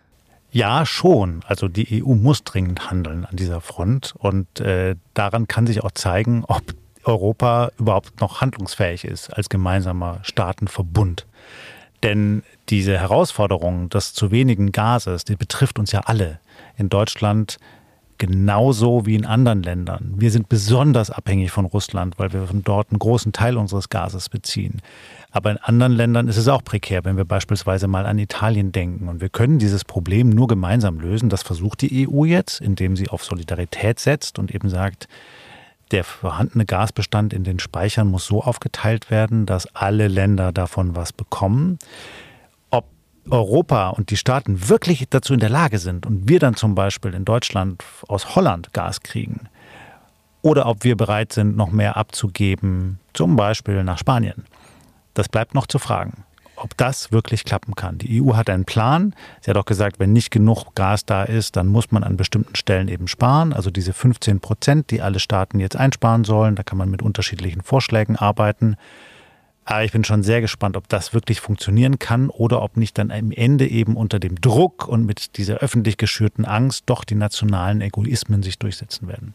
Ja, 0.50 0.86
schon. 0.86 1.42
Also 1.46 1.68
die 1.68 2.02
EU 2.02 2.14
muss 2.14 2.42
dringend 2.42 2.90
handeln 2.90 3.26
an 3.26 3.36
dieser 3.36 3.60
Front. 3.60 4.14
Und 4.16 4.60
äh, 4.60 4.96
daran 5.12 5.46
kann 5.46 5.66
sich 5.66 5.84
auch 5.84 5.90
zeigen, 5.90 6.42
ob 6.48 6.62
Europa 7.04 7.70
überhaupt 7.78 8.22
noch 8.22 8.40
handlungsfähig 8.40 9.04
ist 9.04 9.28
als 9.28 9.50
gemeinsamer 9.50 10.20
Staatenverbund. 10.22 11.26
Denn 12.04 12.42
diese 12.68 12.98
Herausforderung 12.98 13.88
des 13.88 14.12
zu 14.12 14.30
wenigen 14.30 14.72
Gases, 14.72 15.24
die 15.24 15.36
betrifft 15.36 15.78
uns 15.78 15.90
ja 15.90 16.00
alle. 16.04 16.38
In 16.76 16.90
Deutschland 16.90 17.56
genauso 18.18 19.06
wie 19.06 19.16
in 19.16 19.24
anderen 19.24 19.62
Ländern. 19.62 20.14
Wir 20.16 20.30
sind 20.30 20.48
besonders 20.48 21.10
abhängig 21.10 21.50
von 21.50 21.64
Russland, 21.64 22.18
weil 22.18 22.32
wir 22.32 22.46
von 22.46 22.62
dort 22.62 22.90
einen 22.90 22.98
großen 22.98 23.32
Teil 23.32 23.56
unseres 23.56 23.88
Gases 23.88 24.28
beziehen. 24.28 24.82
Aber 25.30 25.50
in 25.50 25.56
anderen 25.56 25.92
Ländern 25.92 26.28
ist 26.28 26.36
es 26.36 26.46
auch 26.46 26.62
prekär, 26.62 27.04
wenn 27.04 27.16
wir 27.16 27.24
beispielsweise 27.24 27.88
mal 27.88 28.06
an 28.06 28.18
Italien 28.18 28.70
denken. 28.70 29.08
Und 29.08 29.20
wir 29.20 29.30
können 29.30 29.58
dieses 29.58 29.84
Problem 29.84 30.28
nur 30.28 30.46
gemeinsam 30.46 31.00
lösen. 31.00 31.28
Das 31.28 31.42
versucht 31.42 31.80
die 31.80 32.06
EU 32.08 32.24
jetzt, 32.24 32.60
indem 32.60 32.96
sie 32.96 33.08
auf 33.08 33.24
Solidarität 33.24 33.98
setzt 33.98 34.38
und 34.38 34.54
eben 34.54 34.68
sagt, 34.68 35.08
der 35.94 36.02
vorhandene 36.02 36.66
Gasbestand 36.66 37.32
in 37.32 37.44
den 37.44 37.60
Speichern 37.60 38.08
muss 38.08 38.26
so 38.26 38.42
aufgeteilt 38.42 39.12
werden, 39.12 39.46
dass 39.46 39.72
alle 39.76 40.08
Länder 40.08 40.50
davon 40.50 40.96
was 40.96 41.12
bekommen. 41.12 41.78
Ob 42.70 42.86
Europa 43.30 43.90
und 43.90 44.10
die 44.10 44.16
Staaten 44.16 44.68
wirklich 44.68 45.06
dazu 45.08 45.34
in 45.34 45.38
der 45.38 45.50
Lage 45.50 45.78
sind 45.78 46.04
und 46.04 46.28
wir 46.28 46.40
dann 46.40 46.56
zum 46.56 46.74
Beispiel 46.74 47.14
in 47.14 47.24
Deutschland 47.24 47.84
aus 48.08 48.34
Holland 48.34 48.72
Gas 48.72 49.02
kriegen, 49.02 49.48
oder 50.42 50.66
ob 50.66 50.82
wir 50.82 50.96
bereit 50.96 51.32
sind, 51.32 51.56
noch 51.56 51.70
mehr 51.70 51.96
abzugeben, 51.96 52.98
zum 53.12 53.36
Beispiel 53.36 53.84
nach 53.84 53.98
Spanien, 53.98 54.46
das 55.14 55.28
bleibt 55.28 55.54
noch 55.54 55.68
zu 55.68 55.78
fragen 55.78 56.24
ob 56.64 56.76
das 56.78 57.12
wirklich 57.12 57.44
klappen 57.44 57.74
kann. 57.74 57.98
Die 57.98 58.22
EU 58.22 58.34
hat 58.34 58.48
einen 58.48 58.64
Plan. 58.64 59.14
Sie 59.42 59.50
hat 59.50 59.58
auch 59.58 59.66
gesagt, 59.66 60.00
wenn 60.00 60.14
nicht 60.14 60.30
genug 60.30 60.74
Gas 60.74 61.04
da 61.04 61.22
ist, 61.22 61.56
dann 61.56 61.66
muss 61.68 61.92
man 61.92 62.02
an 62.02 62.16
bestimmten 62.16 62.56
Stellen 62.56 62.88
eben 62.88 63.06
sparen. 63.06 63.52
Also 63.52 63.70
diese 63.70 63.92
15 63.92 64.40
Prozent, 64.40 64.90
die 64.90 65.02
alle 65.02 65.20
Staaten 65.20 65.60
jetzt 65.60 65.76
einsparen 65.76 66.24
sollen, 66.24 66.56
da 66.56 66.62
kann 66.62 66.78
man 66.78 66.90
mit 66.90 67.02
unterschiedlichen 67.02 67.60
Vorschlägen 67.60 68.16
arbeiten. 68.16 68.76
Aber 69.66 69.84
ich 69.84 69.92
bin 69.92 70.04
schon 70.04 70.22
sehr 70.22 70.40
gespannt, 70.40 70.76
ob 70.76 70.88
das 70.88 71.12
wirklich 71.12 71.40
funktionieren 71.40 71.98
kann 71.98 72.30
oder 72.30 72.62
ob 72.62 72.78
nicht 72.78 72.96
dann 72.96 73.10
am 73.10 73.30
Ende 73.30 73.66
eben 73.66 73.94
unter 73.94 74.18
dem 74.18 74.40
Druck 74.40 74.88
und 74.88 75.04
mit 75.04 75.36
dieser 75.36 75.56
öffentlich 75.56 75.98
geschürten 75.98 76.46
Angst 76.46 76.84
doch 76.86 77.04
die 77.04 77.14
nationalen 77.14 77.82
Egoismen 77.82 78.42
sich 78.42 78.58
durchsetzen 78.58 79.06
werden. 79.06 79.34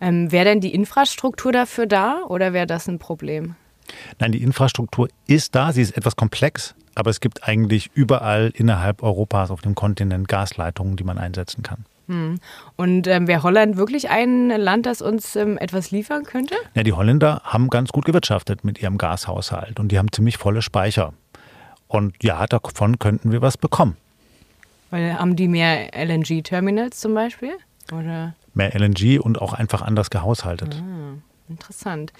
Ähm, 0.00 0.30
wäre 0.30 0.44
denn 0.44 0.60
die 0.60 0.74
Infrastruktur 0.74 1.52
dafür 1.52 1.86
da 1.86 2.22
oder 2.28 2.52
wäre 2.52 2.66
das 2.66 2.86
ein 2.86 2.98
Problem? 2.98 3.54
Nein, 4.18 4.32
die 4.32 4.42
Infrastruktur 4.42 5.08
ist 5.26 5.54
da, 5.54 5.72
sie 5.72 5.82
ist 5.82 5.96
etwas 5.96 6.16
komplex, 6.16 6.74
aber 6.94 7.10
es 7.10 7.20
gibt 7.20 7.46
eigentlich 7.46 7.90
überall 7.94 8.52
innerhalb 8.54 9.02
Europas 9.02 9.50
auf 9.50 9.60
dem 9.60 9.74
Kontinent 9.74 10.28
Gasleitungen, 10.28 10.96
die 10.96 11.04
man 11.04 11.18
einsetzen 11.18 11.62
kann. 11.62 11.84
Hm. 12.08 12.38
Und 12.76 13.06
ähm, 13.08 13.26
wäre 13.26 13.42
Holland 13.42 13.76
wirklich 13.76 14.10
ein 14.10 14.48
Land, 14.48 14.86
das 14.86 15.02
uns 15.02 15.34
ähm, 15.34 15.58
etwas 15.58 15.90
liefern 15.90 16.24
könnte? 16.24 16.54
Ja, 16.74 16.82
die 16.82 16.92
Holländer 16.92 17.40
haben 17.44 17.68
ganz 17.68 17.90
gut 17.90 18.04
gewirtschaftet 18.04 18.64
mit 18.64 18.80
ihrem 18.80 18.96
Gashaushalt 18.96 19.80
und 19.80 19.90
die 19.90 19.98
haben 19.98 20.12
ziemlich 20.12 20.36
volle 20.38 20.62
Speicher. 20.62 21.12
Und 21.88 22.22
ja, 22.22 22.46
davon 22.46 22.98
könnten 22.98 23.32
wir 23.32 23.42
was 23.42 23.56
bekommen. 23.56 23.96
Weil 24.90 25.18
haben 25.18 25.34
die 25.36 25.48
mehr 25.48 25.90
LNG-Terminals 25.94 27.00
zum 27.00 27.14
Beispiel? 27.14 27.56
Oder? 27.92 28.34
Mehr 28.54 28.74
LNG 28.74 29.20
und 29.20 29.40
auch 29.40 29.52
einfach 29.52 29.82
anders 29.82 30.10
gehaushaltet. 30.10 30.80
Ah, 30.80 31.14
interessant. 31.48 32.12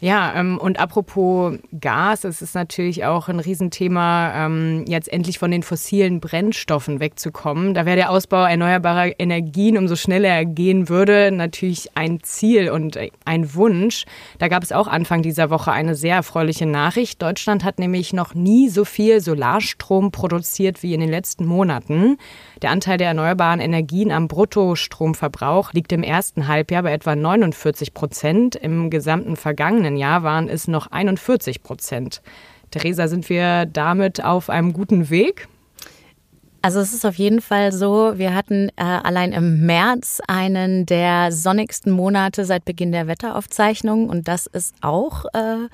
Ja, 0.00 0.32
ähm, 0.36 0.58
und 0.58 0.78
apropos 0.78 1.58
Gas, 1.80 2.22
es 2.22 2.40
ist 2.40 2.54
natürlich 2.54 3.04
auch 3.04 3.28
ein 3.28 3.40
Riesenthema, 3.40 4.46
ähm, 4.46 4.84
jetzt 4.86 5.12
endlich 5.12 5.40
von 5.40 5.50
den 5.50 5.64
fossilen 5.64 6.20
Brennstoffen 6.20 7.00
wegzukommen. 7.00 7.74
Da 7.74 7.84
wäre 7.84 7.96
der 7.96 8.10
Ausbau 8.10 8.44
erneuerbarer 8.44 9.18
Energien, 9.18 9.76
umso 9.76 9.96
schneller 9.96 10.28
er 10.28 10.44
gehen 10.44 10.88
würde, 10.88 11.32
natürlich 11.32 11.96
ein 11.96 12.22
Ziel 12.22 12.70
und 12.70 12.96
ein 13.24 13.54
Wunsch. 13.54 14.04
Da 14.38 14.46
gab 14.46 14.62
es 14.62 14.70
auch 14.70 14.86
Anfang 14.86 15.22
dieser 15.22 15.50
Woche 15.50 15.72
eine 15.72 15.96
sehr 15.96 16.14
erfreuliche 16.14 16.66
Nachricht. 16.66 17.20
Deutschland 17.20 17.64
hat 17.64 17.80
nämlich 17.80 18.12
noch 18.12 18.34
nie 18.34 18.68
so 18.68 18.84
viel 18.84 19.20
Solarstrom 19.20 20.12
produziert 20.12 20.84
wie 20.84 20.94
in 20.94 21.00
den 21.00 21.10
letzten 21.10 21.44
Monaten. 21.44 22.18
Der 22.62 22.70
Anteil 22.70 22.98
der 22.98 23.08
erneuerbaren 23.08 23.58
Energien 23.58 24.12
am 24.12 24.28
Bruttostromverbrauch 24.28 25.72
liegt 25.72 25.90
im 25.90 26.04
ersten 26.04 26.46
Halbjahr 26.46 26.84
bei 26.84 26.92
etwa 26.92 27.16
49 27.16 27.94
Prozent. 27.94 28.54
Im 28.54 28.90
gesamten 28.90 29.34
vergangenen 29.34 29.87
vergangenen 29.88 29.96
Jahr 29.96 30.22
waren 30.22 30.48
es 30.48 30.68
noch 30.68 30.88
41 30.90 31.62
Prozent. 31.62 32.22
Theresa, 32.70 33.08
sind 33.08 33.28
wir 33.28 33.66
damit 33.66 34.22
auf 34.22 34.50
einem 34.50 34.72
guten 34.72 35.08
Weg? 35.10 35.48
Also 36.60 36.80
es 36.80 36.92
ist 36.92 37.06
auf 37.06 37.14
jeden 37.14 37.40
Fall 37.40 37.72
so, 37.72 38.18
wir 38.18 38.34
hatten 38.34 38.68
äh, 38.76 38.82
allein 38.82 39.32
im 39.32 39.64
März 39.64 40.20
einen 40.26 40.86
der 40.86 41.30
sonnigsten 41.30 41.92
Monate 41.92 42.44
seit 42.44 42.64
Beginn 42.64 42.90
der 42.90 43.06
Wetteraufzeichnungen 43.06 44.10
und 44.10 44.26
das 44.26 44.46
ist 44.46 44.74
auch 44.82 45.24
äh, 45.26 45.68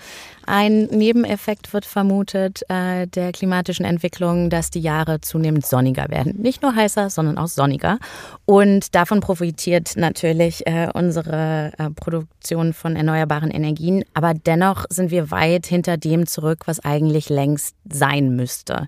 ein 0.47 0.85
Nebeneffekt, 0.87 1.73
wird 1.73 1.85
vermutet, 1.85 2.63
äh, 2.69 3.07
der 3.07 3.33
klimatischen 3.33 3.85
Entwicklung, 3.85 4.51
dass 4.51 4.71
die 4.71 4.81
Jahre 4.81 5.21
zunehmend 5.21 5.67
sonniger 5.67 6.09
werden. 6.09 6.35
Nicht 6.39 6.63
nur 6.63 6.75
heißer, 6.75 7.11
sondern 7.11 7.39
auch 7.39 7.49
sonniger. 7.49 7.99
Und 8.45 8.95
davon 8.95 9.21
profitiert 9.21 9.97
natürlich 9.97 10.67
äh, 10.67 10.89
unsere 10.93 11.73
äh, 11.79 11.91
Produktion 11.91 12.73
von 12.73 12.97
erneuerbaren 12.97 13.51
Energien. 13.51 14.05
Aber 14.15 14.35
dennoch 14.35 14.85
sind 14.89 15.11
wir 15.11 15.31
weit 15.31 15.67
hinter 15.67 15.97
dem 15.97 16.27
zurück, 16.27 16.63
was 16.67 16.81
eigentlich 16.81 17.29
längst 17.29 17.77
sein 17.91 18.37
müsste. 18.37 18.87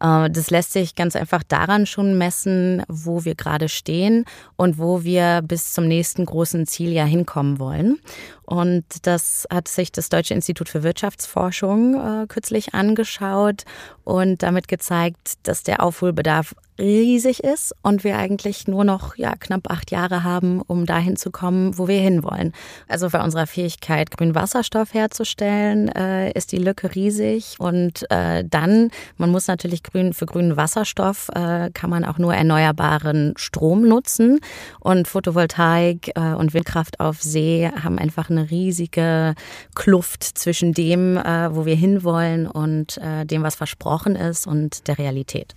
Äh, 0.00 0.30
das 0.30 0.50
lässt 0.50 0.72
sich 0.72 0.94
ganz 0.94 1.16
einfach 1.16 1.42
daran 1.42 1.86
schon 1.86 2.18
messen, 2.18 2.82
wo 2.88 3.24
wir 3.24 3.34
gerade 3.34 3.68
stehen 3.68 4.24
und 4.56 4.78
wo 4.78 5.04
wir 5.04 5.42
bis 5.42 5.72
zum 5.72 5.86
nächsten 5.86 6.24
großen 6.24 6.66
Ziel 6.66 6.92
ja 6.92 7.04
hinkommen 7.04 7.58
wollen. 7.58 7.98
Und 8.48 9.06
das 9.06 9.46
hat 9.50 9.68
sich 9.68 9.92
das 9.92 10.08
Deutsche 10.08 10.32
Institut 10.32 10.70
für 10.70 10.82
Wirtschaftsforschung 10.82 12.22
äh, 12.22 12.26
kürzlich 12.28 12.72
angeschaut 12.72 13.64
und 14.04 14.42
damit 14.42 14.68
gezeigt, 14.68 15.34
dass 15.42 15.64
der 15.64 15.82
Aufholbedarf 15.82 16.54
riesig 16.78 17.42
ist 17.42 17.74
und 17.82 18.04
wir 18.04 18.16
eigentlich 18.16 18.68
nur 18.68 18.84
noch 18.84 19.16
ja, 19.16 19.34
knapp 19.36 19.70
acht 19.70 19.90
Jahre 19.90 20.22
haben, 20.22 20.62
um 20.62 20.86
dahin 20.86 21.16
zu 21.16 21.30
kommen, 21.30 21.76
wo 21.76 21.88
wir 21.88 22.00
hinwollen. 22.00 22.52
Also 22.86 23.08
bei 23.10 23.22
unserer 23.22 23.46
Fähigkeit, 23.46 24.10
grünen 24.10 24.34
Wasserstoff 24.34 24.94
herzustellen, 24.94 25.88
äh, 25.88 26.30
ist 26.32 26.52
die 26.52 26.58
Lücke 26.58 26.94
riesig. 26.94 27.56
Und 27.58 28.10
äh, 28.10 28.44
dann, 28.44 28.90
man 29.16 29.30
muss 29.30 29.48
natürlich 29.48 29.82
grün, 29.82 30.12
für 30.12 30.26
grünen 30.26 30.56
Wasserstoff 30.56 31.28
äh, 31.34 31.70
kann 31.72 31.90
man 31.90 32.04
auch 32.04 32.18
nur 32.18 32.34
erneuerbaren 32.34 33.34
Strom 33.36 33.86
nutzen. 33.86 34.38
Und 34.80 35.08
Photovoltaik 35.08 36.12
äh, 36.14 36.34
und 36.34 36.54
Windkraft 36.54 37.00
auf 37.00 37.22
See 37.22 37.68
haben 37.82 37.98
einfach 37.98 38.30
eine 38.30 38.50
riesige 38.50 39.34
Kluft 39.74 40.22
zwischen 40.22 40.72
dem, 40.72 41.16
äh, 41.16 41.54
wo 41.54 41.66
wir 41.66 41.74
hinwollen 41.76 42.46
und 42.46 42.98
äh, 42.98 43.24
dem, 43.24 43.42
was 43.42 43.56
versprochen 43.56 44.16
ist 44.16 44.46
und 44.46 44.86
der 44.86 44.98
Realität. 44.98 45.54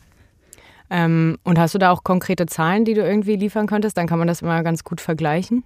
Ähm, 0.92 1.38
und 1.44 1.58
hast 1.58 1.74
du 1.74 1.80
da 1.80 1.90
auch 1.90 2.04
konkrete 2.04 2.46
Zahlen, 2.46 2.84
die 2.84 2.94
du 2.94 3.02
irgendwie 3.02 3.38
liefern 3.38 3.66
könntest? 3.66 3.98
Dann 3.98 4.08
kann 4.08 4.20
man 4.20 4.28
das 4.28 4.42
immer 4.42 4.62
ganz 4.62 4.84
gut 4.84 5.00
vergleichen. 5.00 5.64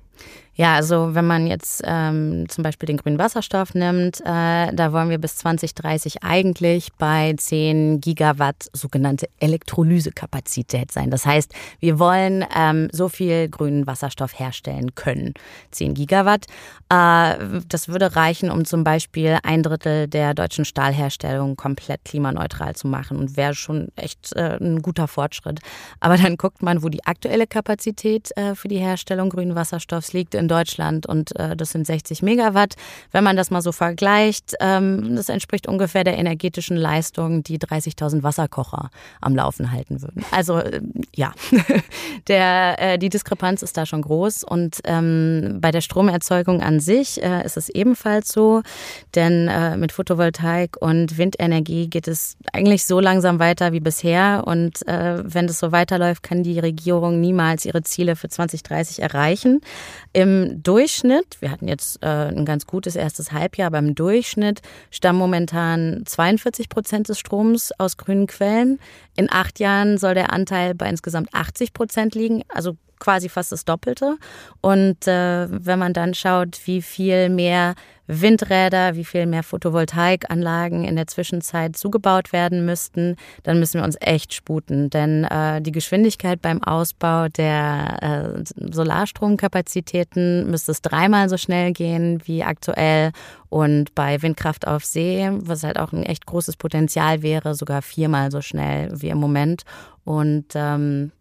Ja, 0.58 0.75
also 0.75 1.13
wenn 1.13 1.28
man 1.28 1.47
jetzt 1.47 1.84
ähm, 1.86 2.47
zum 2.47 2.63
Beispiel 2.63 2.88
den 2.88 2.95
grünen 2.95 3.19
Wasserstoff 3.19 3.73
nimmt, 3.73 4.21
äh, 4.21 4.71
da 4.73 4.93
wollen 4.93 5.10
wir 5.10 5.17
bis 5.17 5.36
2030 5.36 6.23
eigentlich 6.23 6.93
bei 6.97 7.34
10 7.38 7.99
Gigawatt 7.99 8.69
sogenannte 8.71 9.28
Elektrolysekapazität 9.39 10.93
sein. 10.93 11.12
Das 11.12 11.25
heißt, 11.25 11.54
wir 11.82 11.99
wollen 11.99 12.45
ähm, 12.56 12.88
so 12.93 13.10
viel 13.10 13.49
grünen 13.49 13.86
Wasserstoff 13.86 14.39
herstellen 14.39 14.95
können. 14.95 15.34
10 15.71 15.93
Gigawatt. 15.93 16.45
Äh, 16.89 17.62
das 17.67 17.89
würde 17.89 18.15
reichen, 18.15 18.49
um 18.49 18.63
zum 18.63 18.86
Beispiel 18.86 19.39
ein 19.43 19.62
Drittel 19.62 20.08
der 20.08 20.34
deutschen 20.34 20.63
Stahlherstellung 20.63 21.58
komplett 21.58 22.06
klimaneutral 22.06 22.78
zu 22.78 22.88
machen 22.88 23.17
und 23.17 23.36
wäre 23.36 23.56
schon 23.56 23.89
echt 23.97 24.34
äh, 24.38 24.58
ein 24.62 24.82
guter 24.82 25.10
Fortschritt. 25.10 25.60
Aber 25.99 26.15
dann 26.15 26.38
guckt 26.38 26.62
man, 26.62 26.82
wo 26.82 26.88
die 26.88 27.06
aktuelle 27.06 27.45
Kapazität 27.45 28.32
äh, 28.38 28.56
für 28.56 28.69
die 28.69 28.78
Herstellung 28.78 29.30
grünen 29.30 29.56
Wasserstoffs 29.56 30.04
liegt 30.13 30.35
in 30.35 30.47
Deutschland 30.47 31.05
und 31.05 31.35
äh, 31.39 31.55
das 31.55 31.71
sind 31.71 31.85
60 31.85 32.21
Megawatt. 32.21 32.75
Wenn 33.11 33.23
man 33.23 33.35
das 33.35 33.51
mal 33.51 33.61
so 33.61 33.71
vergleicht, 33.71 34.55
ähm, 34.59 35.15
das 35.15 35.29
entspricht 35.29 35.67
ungefähr 35.67 36.03
der 36.03 36.17
energetischen 36.17 36.77
Leistung, 36.77 37.43
die 37.43 37.59
30.000 37.59 38.23
Wasserkocher 38.23 38.89
am 39.21 39.35
Laufen 39.35 39.71
halten 39.71 40.01
würden. 40.01 40.25
Also 40.31 40.57
äh, 40.57 40.81
ja, 41.15 41.33
der, 42.27 42.75
äh, 42.79 42.97
die 42.97 43.09
Diskrepanz 43.09 43.61
ist 43.61 43.77
da 43.77 43.85
schon 43.85 44.01
groß 44.01 44.43
und 44.43 44.79
ähm, 44.85 45.59
bei 45.61 45.71
der 45.71 45.81
Stromerzeugung 45.81 46.61
an 46.61 46.79
sich 46.79 47.21
äh, 47.21 47.45
ist 47.45 47.57
es 47.57 47.69
ebenfalls 47.69 48.31
so, 48.31 48.61
denn 49.15 49.47
äh, 49.47 49.77
mit 49.77 49.91
Photovoltaik 49.91 50.77
und 50.81 51.17
Windenergie 51.17 51.87
geht 51.87 52.07
es 52.07 52.37
eigentlich 52.53 52.85
so 52.85 52.99
langsam 52.99 53.39
weiter 53.39 53.71
wie 53.71 53.79
bisher 53.79 54.43
und 54.45 54.87
äh, 54.87 55.21
wenn 55.23 55.47
das 55.47 55.59
so 55.59 55.71
weiterläuft, 55.71 56.23
kann 56.23 56.43
die 56.43 56.59
Regierung 56.59 57.19
niemals 57.19 57.65
ihre 57.65 57.83
Ziele 57.83 58.15
für 58.15 58.29
2030 58.29 59.01
erreichen. 59.01 59.61
Im 60.13 60.62
Durchschnitt, 60.63 61.38
wir 61.41 61.51
hatten 61.51 61.67
jetzt 61.67 62.01
äh, 62.03 62.08
ein 62.08 62.45
ganz 62.45 62.65
gutes 62.65 62.95
erstes 62.95 63.31
Halbjahr, 63.31 63.67
aber 63.67 63.79
im 63.79 63.95
Durchschnitt 63.95 64.62
stammen 64.91 65.19
momentan 65.19 66.03
42 66.05 66.69
Prozent 66.69 67.10
des 67.10 67.19
Stroms 67.19 67.71
aus 67.77 67.97
grünen 67.97 68.27
Quellen. 68.27 68.79
In 69.15 69.31
acht 69.31 69.60
Jahren 69.60 69.97
soll 69.97 70.13
der 70.13 70.34
Anteil 70.34 70.75
bei 70.75 70.89
insgesamt 70.89 71.34
80 71.34 71.73
Prozent 71.73 72.15
liegen, 72.15 72.43
also 72.49 72.77
quasi 72.99 73.29
fast 73.29 73.51
das 73.51 73.65
Doppelte. 73.65 74.17
Und 74.62 75.08
äh, 75.08 75.47
wenn 75.49 75.79
man 75.79 75.93
dann 75.93 76.13
schaut, 76.13 76.60
wie 76.65 76.81
viel 76.81 77.29
mehr 77.29 77.75
Windräder, 78.08 78.95
wie 78.95 79.05
viel 79.05 79.25
mehr 79.25 79.43
Photovoltaikanlagen 79.43 80.84
in 80.84 80.95
der 80.95 81.08
Zwischenzeit 81.08 81.75
zugebaut 81.75 82.34
werden 82.34 82.65
müssten, 82.65 83.15
dann 83.43 83.60
müssen 83.60 83.79
wir 83.79 83.86
uns 83.86 83.97
echt 83.99 84.34
sputen. 84.34 84.89
Denn 84.89 85.23
äh, 85.23 85.62
die 85.62 85.71
Geschwindigkeit 85.71 86.41
beim 86.41 86.63
Ausbau 86.63 87.27
der 87.29 88.36
äh, 88.38 88.71
Solarstromkapazitäten 88.71 90.49
müsste 90.49 90.71
es 90.71 90.81
dreimal 90.81 91.29
so 91.29 91.38
schnell 91.38 91.73
gehen 91.73 92.21
wie 92.25 92.43
aktuell. 92.43 93.12
Und 93.49 93.95
bei 93.95 94.21
Windkraft 94.21 94.67
auf 94.67 94.86
See, 94.86 95.29
was 95.31 95.63
halt 95.63 95.79
auch 95.79 95.93
ein 95.93 96.03
echt 96.03 96.25
großes 96.25 96.58
Potenzial 96.58 97.21
wäre, 97.21 97.55
sogar 97.55 97.81
viermal 97.81 98.29
so 98.31 98.41
schnell 98.41 98.89
wie 98.91 99.10
im 99.10 99.17
Moment. 99.17 99.63
Und 100.05 100.45
ähm, 100.53 101.11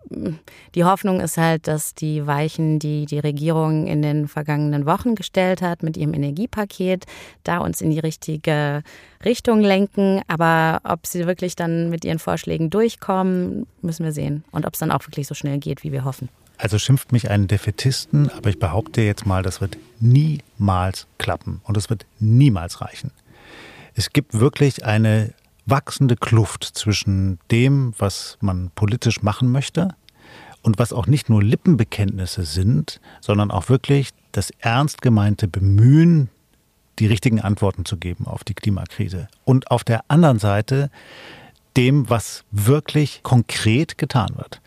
die 0.74 0.84
Hoffnung 0.84 1.20
ist 1.20 1.38
halt, 1.38 1.66
dass 1.66 1.94
die 1.94 2.26
Weichen, 2.26 2.78
die 2.78 3.06
die 3.06 3.18
Regierung 3.18 3.86
in 3.86 4.02
den 4.02 4.28
vergangenen 4.28 4.84
Wochen 4.84 5.14
gestellt 5.14 5.62
hat 5.62 5.82
mit 5.82 5.96
ihrem 5.96 6.12
Energiepaket, 6.12 7.06
da 7.44 7.58
uns 7.58 7.80
in 7.80 7.90
die 7.90 7.98
richtige 7.98 8.82
Richtung 9.24 9.60
lenken. 9.60 10.20
Aber 10.28 10.80
ob 10.84 11.06
sie 11.06 11.26
wirklich 11.26 11.56
dann 11.56 11.88
mit 11.88 12.04
ihren 12.04 12.18
Vorschlägen 12.18 12.68
durchkommen, 12.68 13.66
müssen 13.80 14.04
wir 14.04 14.12
sehen. 14.12 14.44
Und 14.52 14.66
ob 14.66 14.74
es 14.74 14.80
dann 14.80 14.90
auch 14.90 15.06
wirklich 15.06 15.26
so 15.26 15.34
schnell 15.34 15.58
geht, 15.58 15.82
wie 15.82 15.90
wir 15.90 16.04
hoffen. 16.04 16.28
Also 16.58 16.78
schimpft 16.78 17.10
mich 17.10 17.30
einen 17.30 17.48
Defetisten, 17.48 18.30
aber 18.30 18.50
ich 18.50 18.58
behaupte 18.58 19.00
jetzt 19.00 19.26
mal, 19.26 19.42
das 19.42 19.60
wird 19.60 19.76
niemals 19.98 21.06
klappen 21.18 21.62
und 21.64 21.76
es 21.76 21.90
wird 21.90 22.06
niemals 22.20 22.80
reichen. 22.80 23.10
Es 23.94 24.12
gibt 24.12 24.34
wirklich 24.38 24.84
eine 24.84 25.32
wachsende 25.66 26.16
Kluft 26.16 26.64
zwischen 26.64 27.38
dem, 27.50 27.94
was 27.98 28.38
man 28.40 28.70
politisch 28.74 29.22
machen 29.22 29.50
möchte 29.50 29.88
und 30.62 30.79
was 30.79 30.92
auch 30.92 31.07
nicht 31.07 31.29
nur 31.29 31.42
Lippenbekenntnisse 31.42 32.44
sind, 32.44 33.00
sondern 33.20 33.50
auch 33.50 33.68
wirklich 33.68 34.11
das 34.33 34.50
ernst 34.59 35.03
gemeinte 35.03 35.48
Bemühen, 35.48 36.29
die 36.98 37.07
richtigen 37.07 37.40
Antworten 37.40 37.85
zu 37.85 37.96
geben 37.96 38.27
auf 38.27 38.44
die 38.44 38.55
Klimakrise. 38.55 39.29
Und 39.44 39.70
auf 39.70 39.85
der 39.85 40.05
anderen 40.09 40.38
Seite 40.38 40.90
dem, 41.77 42.09
was 42.09 42.44
wirklich 42.50 43.22
konkret 43.22 43.98
getan 43.98 44.37
wird. 44.37 44.61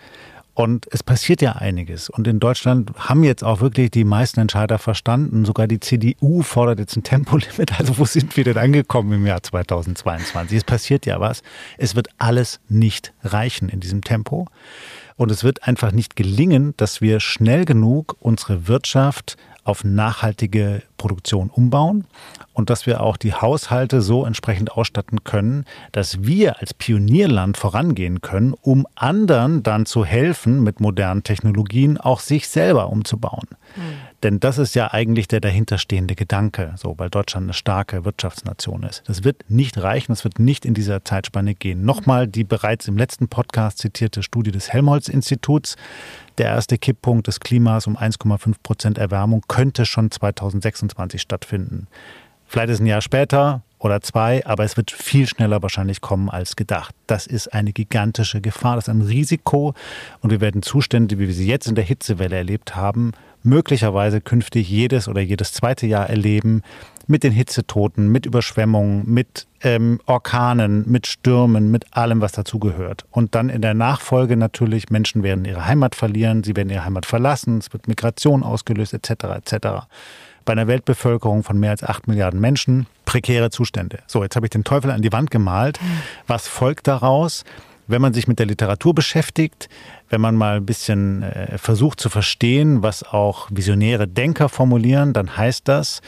Und 0.58 0.88
es 0.90 1.04
passiert 1.04 1.44
ja 1.44 1.52
einiges. 1.52 2.10
Und 2.10 2.28
in 2.28 2.40
Deutschland 2.40 2.92
haben 2.98 3.24
jetzt 3.24 3.44
auch 3.44 3.62
wirklich 3.62 3.92
die 3.92 4.04
meisten 4.04 4.40
Entscheider 4.40 4.80
verstanden. 4.80 5.46
Sogar 5.46 5.68
die 5.68 5.80
CDU 5.80 6.42
fordert 6.42 6.80
jetzt 6.80 6.96
ein 6.96 7.04
Tempolimit. 7.04 7.78
Also 7.80 8.00
wo 8.00 8.06
sind 8.06 8.36
wir 8.36 8.44
denn 8.44 8.58
angekommen 8.58 9.14
im 9.14 9.28
Jahr 9.28 9.44
2022? 9.44 10.58
Es 10.58 10.64
passiert 10.64 11.06
ja 11.06 11.20
was. 11.20 11.44
Es 11.78 11.96
wird 11.96 12.08
alles 12.18 12.60
nicht 12.70 13.14
reichen 13.24 13.70
in 13.70 13.82
diesem 13.82 14.04
Tempo. 14.04 14.48
Und 15.16 15.30
es 15.30 15.44
wird 15.44 15.62
einfach 15.62 15.92
nicht 15.92 16.16
gelingen, 16.16 16.74
dass 16.78 17.02
wir 17.02 17.20
schnell 17.20 17.64
genug 17.64 18.16
unsere 18.20 18.68
Wirtschaft 18.68 19.38
auf 19.64 19.84
nachhaltige 19.84 20.82
Produktion 20.98 21.52
umbauen. 21.52 22.06
Und 22.58 22.72
dass 22.72 22.88
wir 22.88 23.02
auch 23.02 23.18
die 23.18 23.36
Haushalte 23.36 24.02
so 24.02 24.26
entsprechend 24.26 24.72
ausstatten 24.72 25.24
können, 25.24 25.66
dass 25.92 26.24
wir 26.24 26.60
als 26.60 26.74
Pionierland 26.74 27.56
vorangehen 27.56 28.22
können, 28.22 28.56
um 28.60 28.88
anderen 28.96 29.62
dann 29.62 29.86
zu 29.86 30.04
helfen, 30.04 30.64
mit 30.64 30.80
modernen 30.80 31.22
Technologien 31.22 32.00
auch 32.00 32.20
sich 32.20 32.48
selber 32.48 32.90
umzubauen. 32.90 33.48
Mhm. 33.76 33.82
Denn 34.24 34.40
das 34.40 34.58
ist 34.58 34.74
ja 34.74 34.92
eigentlich 34.92 35.28
der 35.28 35.40
dahinterstehende 35.40 36.16
Gedanke, 36.16 36.74
so 36.78 36.96
weil 36.98 37.12
Deutschland 37.12 37.46
eine 37.46 37.54
starke 37.54 38.06
Wirtschaftsnation 38.06 38.82
ist. 38.82 39.04
Das 39.06 39.24
wird 39.24 39.46
nicht 39.50 39.78
reichen, 39.78 40.12
das 40.12 40.24
wird 40.24 40.40
nicht 40.40 40.66
in 40.66 40.74
dieser 40.74 41.06
Zeitspanne 41.06 41.54
gehen. 41.54 41.86
Nochmal 41.86 42.28
die 42.28 42.44
bereits 42.44 42.88
im 42.88 42.98
letzten 42.98 43.28
Podcast 43.28 43.78
zitierte 43.78 44.24
Studie 44.24 44.50
des 44.50 44.74
Helmholtz-Instituts. 44.74 45.76
Der 46.40 46.48
erste 46.48 46.80
Kipppunkt 46.80 47.28
des 47.28 47.40
Klimas 47.40 47.86
um 47.86 47.96
1,5 47.96 48.56
Prozent 48.64 48.98
Erwärmung 48.98 49.44
könnte 49.48 49.86
schon 49.86 50.10
2026 50.10 51.22
stattfinden. 51.22 51.88
Vielleicht 52.48 52.70
ist 52.70 52.80
ein 52.80 52.86
Jahr 52.86 53.02
später 53.02 53.62
oder 53.80 54.02
zwei, 54.02 54.46
aber 54.46 54.64
es 54.64 54.78
wird 54.78 54.92
viel 54.92 55.28
schneller 55.28 55.62
wahrscheinlich 55.62 56.02
kommen 56.02 56.30
als 56.30 56.56
gedacht. 56.56 56.96
Das 57.06 57.28
ist 57.28 57.54
eine 57.54 57.74
gigantische 57.74 58.42
Gefahr, 58.42 58.76
das 58.76 58.88
ist 58.88 58.94
ein 58.94 59.02
Risiko 59.02 59.74
und 60.22 60.32
wir 60.32 60.42
werden 60.42 60.64
Zustände, 60.64 61.20
wie 61.20 61.28
wir 61.28 61.34
sie 61.34 61.48
jetzt 61.48 61.68
in 61.68 61.76
der 61.76 61.84
Hitzewelle 61.84 62.38
erlebt 62.38 62.76
haben, 62.76 63.12
möglicherweise 63.44 64.20
künftig 64.22 64.70
jedes 64.70 65.08
oder 65.08 65.22
jedes 65.22 65.54
zweite 65.54 65.86
Jahr 65.86 66.10
erleben 66.10 66.64
mit 67.06 67.24
den 67.24 67.32
Hitzetoten, 67.32 68.10
mit 68.10 68.26
Überschwemmungen, 68.26 69.10
mit 69.10 69.48
ähm, 69.62 70.00
Orkanen, 70.06 70.90
mit 70.90 71.08
Stürmen, 71.08 71.72
mit 71.72 71.86
allem, 71.96 72.20
was 72.20 72.34
dazugehört. 72.34 73.06
Und 73.12 73.36
dann 73.36 73.50
in 73.50 73.62
der 73.62 73.74
Nachfolge 73.74 74.36
natürlich, 74.36 74.90
Menschen 74.90 75.24
werden 75.24 75.46
ihre 75.46 75.66
Heimat 75.66 75.96
verlieren, 75.96 76.44
sie 76.44 76.56
werden 76.56 76.70
ihre 76.70 76.84
Heimat 76.84 77.06
verlassen, 77.06 77.60
es 77.60 77.72
wird 77.72 77.88
Migration 77.88 78.44
ausgelöst, 78.44 78.94
etc. 78.94 79.12
etc 79.36 79.86
bei 80.48 80.54
einer 80.54 80.68
Weltbevölkerung 80.68 81.44
von 81.44 81.60
mehr 81.60 81.72
als 81.72 81.84
acht 81.84 82.08
Milliarden 82.08 82.40
Menschen 82.40 82.88
prekäre 83.06 83.52
Zustände. 83.52 84.00
So, 84.08 84.24
jetzt 84.24 84.36
habe 84.36 84.48
ich 84.48 84.50
den 84.50 84.64
Teufel 84.64 84.90
an 84.90 85.04
die 85.04 85.12
Wand 85.12 85.30
gemalt. 85.30 85.80
Was 86.26 86.48
folgt 86.48 86.88
daraus? 86.88 87.44
Wenn 87.86 88.02
man 88.02 88.14
sich 88.14 88.28
mit 88.28 88.40
der 88.40 88.46
Literatur 88.46 88.96
beschäftigt, 88.96 89.70
wenn 90.10 90.22
man 90.22 90.36
mal 90.36 90.58
ein 90.58 90.66
bisschen 90.66 91.24
äh, 91.24 91.58
versucht 91.58 92.00
zu 92.00 92.10
verstehen, 92.10 92.82
was 92.82 93.04
auch 93.04 93.48
visionäre 93.52 94.08
Denker 94.08 94.50
formulieren, 94.50 95.14
dann 95.14 95.38
heißt 95.38 95.68
das, 95.68 96.02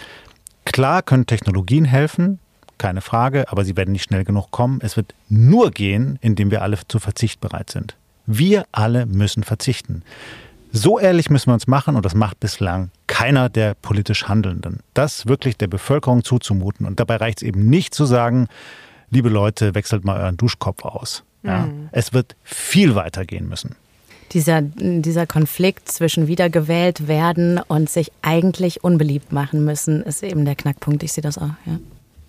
klar 0.66 1.02
können 1.02 1.26
Technologien 1.26 1.86
helfen, 1.86 2.40
keine 2.78 3.02
Frage, 3.02 3.52
aber 3.52 3.66
sie 3.66 3.76
werden 3.76 3.92
nicht 3.92 4.04
schnell 4.04 4.24
genug 4.24 4.52
kommen. 4.52 4.80
Es 4.82 4.96
wird 4.98 5.14
nur 5.28 5.72
gehen, 5.72 6.18
indem 6.22 6.50
wir 6.50 6.62
alle 6.62 6.78
zu 6.88 7.00
Verzicht 7.00 7.42
bereit 7.42 7.70
sind. 7.70 7.96
Wir 8.26 8.66
alle 8.72 9.06
müssen 9.06 9.44
verzichten. 9.44 10.04
So 10.72 11.00
ehrlich 11.00 11.30
müssen 11.30 11.48
wir 11.48 11.56
uns 11.56 11.68
machen 11.68 11.96
und 11.96 12.06
das 12.06 12.16
macht 12.16 12.40
bislang 12.40 12.92
keiner 13.20 13.50
der 13.50 13.74
politisch 13.74 14.30
Handelnden. 14.30 14.80
Das 14.94 15.28
wirklich 15.28 15.58
der 15.58 15.68
Bevölkerung 15.68 16.24
zuzumuten. 16.24 16.86
Und 16.86 17.02
dabei 17.02 17.18
reicht 17.18 17.40
es 17.40 17.44
eben 17.44 17.70
nicht 17.70 17.94
zu 17.94 18.06
sagen, 18.06 18.48
liebe 19.10 19.28
Leute, 19.28 19.76
wechselt 19.76 20.06
mal 20.06 20.22
euren 20.22 20.38
Duschkopf 20.38 20.86
aus. 20.86 21.24
Ja? 21.44 21.66
Mhm. 21.66 21.90
Es 21.92 22.14
wird 22.14 22.38
viel 22.44 22.96
weiter 22.96 23.26
gehen 23.26 23.50
müssen. 23.50 23.76
Dieser, 24.32 24.62
dieser 24.62 25.28
Konflikt 25.28 25.90
zwischen 25.90 26.28
wiedergewählt 26.28 27.10
werden 27.10 27.60
und 27.68 27.90
sich 27.90 28.10
eigentlich 28.22 28.86
unbeliebt 28.86 29.34
machen 29.34 29.66
müssen, 29.66 30.02
ist 30.02 30.24
eben 30.24 30.46
der 30.46 30.56
Knackpunkt. 30.56 31.04
Ich 31.04 31.12
sehe 31.12 31.22
das 31.22 31.38
auch. 31.38 31.52
Ja. 31.66 31.78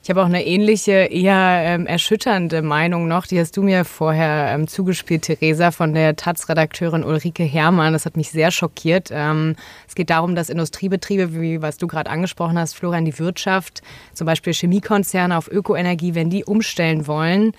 Ich 0.02 0.08
habe 0.08 0.22
auch 0.22 0.26
eine 0.26 0.46
ähnliche, 0.46 0.92
eher 0.92 1.62
ähm, 1.64 1.86
erschütternde 1.86 2.62
Meinung 2.62 3.06
noch. 3.06 3.26
Die 3.26 3.38
hast 3.38 3.56
du 3.56 3.62
mir 3.62 3.84
vorher 3.84 4.54
ähm, 4.54 4.66
zugespielt, 4.66 5.22
Theresa, 5.22 5.70
von 5.70 5.92
der 5.92 6.16
Taz-Redakteurin 6.16 7.04
Ulrike 7.04 7.44
Herrmann. 7.44 7.92
Das 7.92 8.06
hat 8.06 8.16
mich 8.16 8.30
sehr 8.30 8.50
schockiert. 8.50 9.10
Ähm, 9.12 9.56
es 9.86 9.94
geht 9.94 10.08
darum, 10.08 10.34
dass 10.34 10.48
Industriebetriebe, 10.48 11.38
wie 11.38 11.60
was 11.60 11.76
du 11.76 11.86
gerade 11.86 12.08
angesprochen 12.08 12.58
hast, 12.58 12.74
Florian, 12.74 13.04
die 13.04 13.18
Wirtschaft, 13.18 13.82
zum 14.14 14.26
Beispiel 14.26 14.54
Chemiekonzerne 14.54 15.36
auf 15.36 15.48
Ökoenergie, 15.48 16.14
wenn 16.14 16.30
die 16.30 16.44
umstellen 16.44 17.06
wollen, 17.06 17.52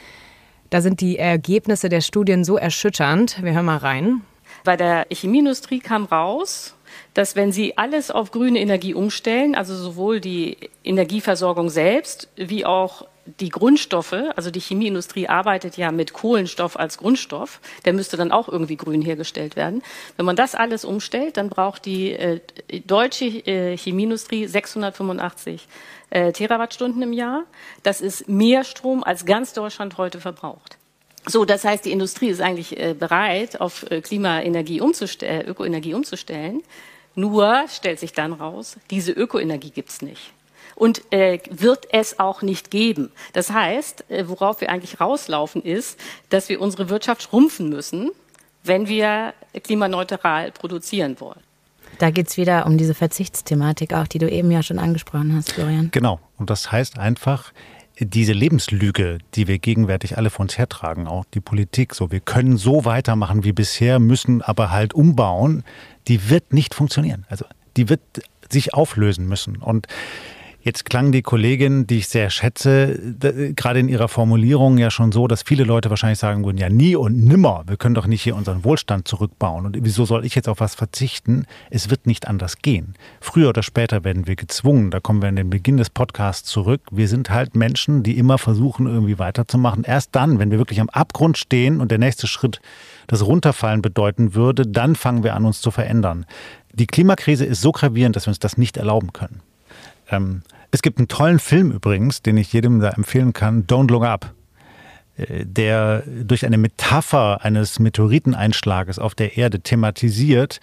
da 0.72 0.82
sind 0.82 1.02
die 1.02 1.20
Ergebnisse 1.20 1.90
der 1.90 2.02
Studien 2.02 2.44
so 2.44 2.58
erschütternd. 2.58 3.44
Wir 3.44 3.54
hören 3.54 3.66
mal 3.66 3.78
rein. 3.78 4.22
Bei 4.64 4.78
der 4.78 5.06
Chemieindustrie 5.12 5.80
kam 5.80 6.06
raus, 6.06 6.76
dass 7.14 7.36
wenn 7.36 7.52
Sie 7.52 7.78
alles 7.78 8.12
auf 8.12 8.32
grüne 8.32 8.60
Energie 8.60 8.94
umstellen, 8.94 9.56
also 9.56 9.76
sowohl 9.76 10.20
die 10.20 10.58
Energieversorgung 10.84 11.70
selbst 11.70 12.30
wie 12.36 12.66
auch 12.66 13.06
die 13.40 13.50
Grundstoffe, 13.50 14.16
also 14.36 14.50
die 14.50 14.60
Chemieindustrie 14.60 15.28
arbeitet 15.28 15.78
ja 15.78 15.92
mit 15.92 16.14
Kohlenstoff 16.14 16.78
als 16.78 16.98
Grundstoff, 16.98 17.60
der 17.86 17.94
müsste 17.94 18.18
dann 18.18 18.32
auch 18.32 18.50
irgendwie 18.50 18.78
grün 18.78 19.02
hergestellt 19.02 19.56
werden. 19.56 19.84
Wenn 20.18 20.26
man 20.26 20.36
das 20.36 20.56
alles 20.56 20.86
umstellt, 20.86 21.38
dann 21.38 21.50
braucht 21.50 21.86
die 21.86 22.14
äh, 22.14 22.40
deutsche 22.86 23.26
äh, 23.26 23.78
Chemieindustrie 23.78 24.48
685 24.48 25.68
äh, 26.10 26.32
Terawattstunden 26.32 27.02
im 27.04 27.14
Jahr. 27.14 27.44
Das 27.84 28.02
ist 28.02 28.28
mehr 28.28 28.64
Strom, 28.64 29.04
als 29.04 29.26
ganz 29.26 29.54
Deutschland 29.54 29.98
heute 29.98 30.20
verbraucht. 30.20 30.78
So, 31.28 31.46
das 31.46 31.64
heißt, 31.64 31.86
die 31.86 31.92
Industrie 31.92 32.30
ist 32.30 32.42
eigentlich 32.42 32.80
äh, 32.80 32.96
bereit, 32.96 33.62
auf 33.62 33.90
äh, 33.92 34.02
Klimaenergie 34.02 34.82
umzustellen, 34.82 35.48
Ökoenergie 35.48 35.94
umzustellen. 35.94 36.64
Nur 37.16 37.66
stellt 37.68 38.00
sich 38.00 38.14
dann 38.14 38.34
raus, 38.34 38.78
diese 38.90 39.12
Ökoenergie 39.12 39.72
gibt's 39.72 40.02
nicht. 40.02 40.34
Und 40.76 41.02
äh, 41.12 41.40
wird 41.50 41.88
es 41.92 42.20
auch 42.20 42.42
nicht 42.42 42.72
geben. 42.72 43.12
Das 43.34 43.52
heißt, 43.52 44.10
äh, 44.10 44.28
worauf 44.28 44.62
wir 44.62 44.70
eigentlich 44.70 45.00
rauslaufen, 45.00 45.62
ist, 45.62 46.00
dass 46.30 46.50
wir 46.50 46.62
unsere 46.62 46.90
Wirtschaft 46.90 47.24
schrumpfen 47.24 47.70
müssen, 47.70 48.12
wenn 48.64 48.88
wir 48.88 49.34
klimaneutral 49.64 50.52
produzieren 50.52 51.20
wollen. 51.20 51.40
Da 52.00 52.10
geht's 52.10 52.38
wieder 52.38 52.66
um 52.66 52.78
diese 52.78 52.96
Verzichtsthematik 52.96 53.94
auch, 53.94 54.08
die 54.08 54.18
du 54.18 54.30
eben 54.30 54.50
ja 54.50 54.64
schon 54.64 54.80
angesprochen 54.80 55.36
hast, 55.36 55.52
Florian. 55.52 55.90
Genau. 55.92 56.20
Und 56.38 56.50
das 56.50 56.72
heißt 56.72 56.98
einfach, 56.98 57.52
diese 58.02 58.34
Lebenslüge, 58.34 59.20
die 59.36 59.48
wir 59.48 59.60
gegenwärtig 59.60 60.18
alle 60.18 60.30
vor 60.30 60.44
uns 60.44 60.58
hertragen, 60.58 61.08
auch 61.08 61.26
die 61.34 61.40
Politik, 61.40 61.94
so 61.94 62.12
wir 62.12 62.20
können 62.20 62.58
so 62.58 62.84
weitermachen 62.84 63.44
wie 63.44 63.54
bisher, 63.54 64.00
müssen 64.00 64.42
aber 64.42 64.72
halt 64.72 64.94
umbauen, 64.94 65.64
die 66.08 66.30
wird 66.30 66.54
nicht 66.54 66.74
funktionieren. 66.74 67.26
Also 67.30 67.46
die 67.78 67.90
wird 67.90 68.02
sich 68.50 68.74
auflösen 68.74 69.28
müssen. 69.28 69.58
Und 69.58 69.88
Jetzt 70.64 70.86
klang 70.86 71.12
die 71.12 71.24
Kollegin, 71.24 71.88
die 71.88 71.98
ich 71.98 72.08
sehr 72.08 72.30
schätze, 72.30 73.00
gerade 73.56 73.80
in 73.80 73.90
ihrer 73.90 74.08
Formulierung 74.08 74.78
ja 74.78 74.92
schon 74.92 75.12
so, 75.12 75.28
dass 75.28 75.42
viele 75.42 75.64
Leute 75.64 75.90
wahrscheinlich 75.90 76.20
sagen 76.20 76.46
würden, 76.46 76.60
ja 76.60 76.70
nie 76.70 76.96
und 76.96 77.18
nimmer, 77.18 77.64
wir 77.66 77.78
können 77.78 77.96
doch 77.96 78.06
nicht 78.06 78.22
hier 78.22 78.36
unseren 78.36 78.64
Wohlstand 78.64 79.08
zurückbauen. 79.08 79.66
Und 79.66 79.78
wieso 79.82 80.06
soll 80.06 80.24
ich 80.24 80.36
jetzt 80.36 80.48
auf 80.48 80.60
was 80.60 80.76
verzichten? 80.76 81.46
Es 81.72 81.90
wird 81.90 82.06
nicht 82.06 82.28
anders 82.28 82.60
gehen. 82.60 82.94
Früher 83.20 83.50
oder 83.50 83.64
später 83.64 84.04
werden 84.04 84.28
wir 84.28 84.36
gezwungen, 84.36 84.92
da 84.92 85.00
kommen 85.00 85.24
wir 85.24 85.30
an 85.30 85.36
den 85.36 85.50
Beginn 85.50 85.78
des 85.78 85.90
Podcasts 85.90 86.48
zurück. 86.48 86.82
Wir 86.92 87.08
sind 87.08 87.32
halt 87.32 87.56
Menschen, 87.56 88.04
die 88.04 88.20
immer 88.20 88.38
versuchen, 88.38 88.86
irgendwie 88.86 89.18
weiterzumachen. 89.18 89.84
Erst 89.84 90.16
dann, 90.16 90.38
wenn 90.38 90.52
wir 90.52 90.60
wirklich 90.60 90.80
am 90.80 90.90
Abgrund 90.90 91.40
stehen 91.40 91.82
und 91.82 91.90
der 91.90 91.98
nächste 91.98 92.28
Schritt 92.28 92.62
das 93.08 93.26
Runterfallen 93.26 93.82
bedeuten 93.82 94.36
würde, 94.36 94.68
dann 94.68 94.96
fangen 94.96 95.24
wir 95.24 95.34
an, 95.34 95.46
uns 95.46 95.60
zu 95.60 95.72
verändern. 95.72 96.28
Die 96.72 96.86
Klimakrise 96.86 97.46
ist 97.46 97.62
so 97.62 97.72
gravierend, 97.72 98.16
dass 98.16 98.28
wir 98.28 98.32
uns 98.32 98.40
das 98.40 98.58
nicht 98.58 98.78
erlauben 98.78 99.12
können. 99.12 99.42
Ähm, 100.12 100.42
es 100.72 100.82
gibt 100.82 101.00
einen 101.00 101.08
tollen 101.08 101.40
Film 101.40 101.72
übrigens, 101.72 102.22
den 102.22 102.38
ich 102.38 102.54
jedem 102.54 102.80
da 102.80 102.90
empfehlen 102.90 103.34
kann, 103.34 103.66
Don't 103.66 103.90
Look 103.92 104.04
Up, 104.04 104.34
äh, 105.18 105.46
der 105.46 106.04
durch 106.08 106.46
eine 106.46 106.58
Metapher 106.58 107.44
eines 107.44 107.80
Meteoriteneinschlages 107.80 109.00
auf 109.00 109.16
der 109.16 109.38
Erde 109.38 109.62
thematisiert, 109.62 110.60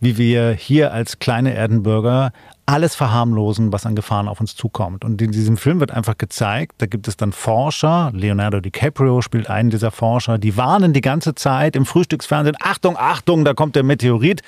wie 0.00 0.18
wir 0.18 0.52
hier 0.52 0.92
als 0.92 1.18
kleine 1.18 1.54
Erdenbürger 1.54 2.32
alles 2.66 2.94
verharmlosen, 2.94 3.72
was 3.72 3.86
an 3.86 3.96
Gefahren 3.96 4.28
auf 4.28 4.40
uns 4.40 4.54
zukommt. 4.54 5.04
Und 5.04 5.20
in 5.20 5.32
diesem 5.32 5.56
Film 5.56 5.80
wird 5.80 5.90
einfach 5.90 6.16
gezeigt, 6.16 6.74
da 6.78 6.86
gibt 6.86 7.08
es 7.08 7.16
dann 7.16 7.32
Forscher, 7.32 8.10
Leonardo 8.14 8.60
DiCaprio 8.60 9.20
spielt 9.20 9.50
einen 9.50 9.70
dieser 9.70 9.90
Forscher, 9.90 10.38
die 10.38 10.56
warnen 10.56 10.92
die 10.92 11.00
ganze 11.00 11.34
Zeit 11.34 11.76
im 11.76 11.86
Frühstücksfernsehen, 11.86 12.56
Achtung, 12.60 12.96
Achtung, 12.96 13.44
da 13.44 13.54
kommt 13.54 13.76
der 13.76 13.82
Meteorit 13.82 14.42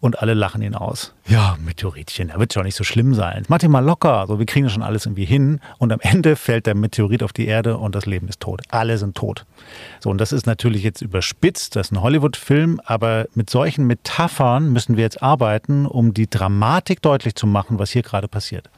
und 0.00 0.20
alle 0.20 0.34
lachen 0.34 0.62
ihn 0.62 0.74
aus. 0.74 1.14
Ja, 1.26 1.56
Meteoritchen, 1.64 2.28
da 2.28 2.38
wird 2.38 2.52
schon 2.52 2.64
nicht 2.64 2.74
so 2.74 2.84
schlimm 2.84 3.14
sein. 3.14 3.44
Mach 3.48 3.58
dir 3.58 3.68
mal 3.68 3.84
locker, 3.84 4.24
so 4.26 4.38
wir 4.38 4.46
kriegen 4.46 4.68
schon 4.70 4.82
alles 4.82 5.06
irgendwie 5.06 5.26
hin 5.26 5.60
und 5.78 5.92
am 5.92 6.00
Ende 6.00 6.36
fällt 6.36 6.66
der 6.66 6.74
Meteorit 6.74 7.22
auf 7.22 7.32
die 7.32 7.46
Erde 7.46 7.76
und 7.76 7.94
das 7.94 8.06
Leben 8.06 8.28
ist 8.28 8.40
tot. 8.40 8.62
Alle 8.70 8.98
sind 8.98 9.16
tot. 9.16 9.44
So 10.00 10.10
und 10.10 10.18
das 10.18 10.32
ist 10.32 10.46
natürlich 10.46 10.82
jetzt 10.82 11.02
überspitzt, 11.02 11.76
das 11.76 11.88
ist 11.88 11.92
ein 11.92 12.02
Hollywood-Film, 12.02 12.80
aber 12.84 13.26
mit 13.34 13.50
solchen 13.50 13.86
Metaphern 13.86 14.72
müssen 14.72 14.96
wir 14.96 15.04
jetzt 15.04 15.22
arbeiten, 15.22 15.86
um 15.86 16.14
die 16.14 16.28
Dramatik 16.28 17.02
deutlich 17.02 17.34
zu 17.34 17.46
machen, 17.46 17.78
was 17.78 17.90
hier 17.90 18.02
gerade 18.02 18.28
passiert. 18.28 18.70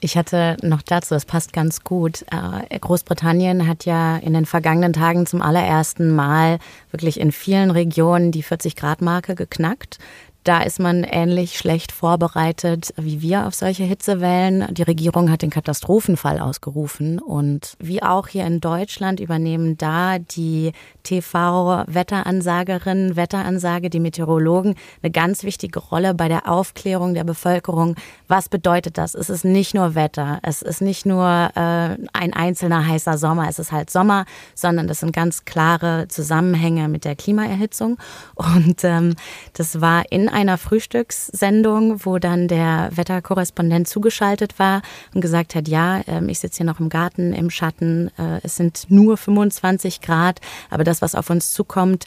Ich 0.00 0.16
hatte 0.16 0.56
noch 0.62 0.82
dazu, 0.82 1.14
das 1.14 1.24
passt 1.24 1.52
ganz 1.52 1.82
gut. 1.82 2.24
Äh, 2.30 2.78
Großbritannien 2.78 3.66
hat 3.66 3.84
ja 3.84 4.16
in 4.16 4.32
den 4.32 4.46
vergangenen 4.46 4.92
Tagen 4.92 5.26
zum 5.26 5.42
allerersten 5.42 6.14
Mal 6.14 6.60
wirklich 6.92 7.18
in 7.18 7.32
vielen 7.32 7.72
Regionen 7.72 8.30
die 8.30 8.44
40-Grad-Marke 8.44 9.34
geknackt. 9.34 9.98
Da 10.44 10.62
ist 10.62 10.80
man 10.80 11.04
ähnlich 11.04 11.58
schlecht 11.58 11.92
vorbereitet 11.92 12.94
wie 12.96 13.20
wir 13.20 13.46
auf 13.46 13.54
solche 13.54 13.84
Hitzewellen. 13.84 14.72
Die 14.72 14.82
Regierung 14.82 15.30
hat 15.30 15.42
den 15.42 15.50
Katastrophenfall 15.50 16.40
ausgerufen 16.40 17.18
und 17.18 17.74
wie 17.78 18.02
auch 18.02 18.28
hier 18.28 18.46
in 18.46 18.60
Deutschland 18.60 19.20
übernehmen 19.20 19.76
da 19.76 20.18
die 20.18 20.72
TV-Wetterannasagerinnen, 21.02 23.16
Wetteransage, 23.16 23.90
die 23.90 24.00
Meteorologen 24.00 24.76
eine 25.02 25.10
ganz 25.10 25.42
wichtige 25.42 25.80
Rolle 25.80 26.14
bei 26.14 26.28
der 26.28 26.48
Aufklärung 26.48 27.12
der 27.14 27.24
Bevölkerung. 27.24 27.96
Was 28.26 28.48
bedeutet 28.48 28.96
das? 28.98 29.14
Es 29.14 29.30
ist 29.30 29.44
nicht 29.44 29.74
nur 29.74 29.94
Wetter, 29.94 30.40
es 30.42 30.62
ist 30.62 30.80
nicht 30.80 31.06
nur 31.06 31.50
äh, 31.54 31.96
ein 32.12 32.32
einzelner 32.32 32.86
heißer 32.86 33.18
Sommer, 33.18 33.48
es 33.48 33.58
ist 33.58 33.72
halt 33.72 33.90
Sommer, 33.90 34.24
sondern 34.54 34.86
das 34.86 35.00
sind 35.00 35.12
ganz 35.12 35.44
klare 35.44 36.06
Zusammenhänge 36.08 36.88
mit 36.88 37.04
der 37.04 37.16
Klimaerhitzung. 37.16 37.98
Und 38.34 38.84
ähm, 38.84 39.16
das 39.52 39.80
war 39.80 40.04
in 40.10 40.27
einer 40.28 40.58
Frühstückssendung, 40.58 42.04
wo 42.04 42.18
dann 42.18 42.48
der 42.48 42.90
Wetterkorrespondent 42.92 43.88
zugeschaltet 43.88 44.58
war 44.58 44.82
und 45.14 45.20
gesagt 45.20 45.54
hat, 45.54 45.68
ja, 45.68 46.02
ähm, 46.06 46.28
ich 46.28 46.38
sitze 46.38 46.58
hier 46.58 46.66
noch 46.66 46.80
im 46.80 46.88
Garten 46.88 47.32
im 47.32 47.50
Schatten, 47.50 48.10
äh, 48.18 48.40
es 48.42 48.56
sind 48.56 48.86
nur 48.88 49.16
25 49.16 50.00
Grad, 50.00 50.40
aber 50.70 50.84
das, 50.84 51.02
was 51.02 51.14
auf 51.14 51.30
uns 51.30 51.52
zukommt, 51.52 52.06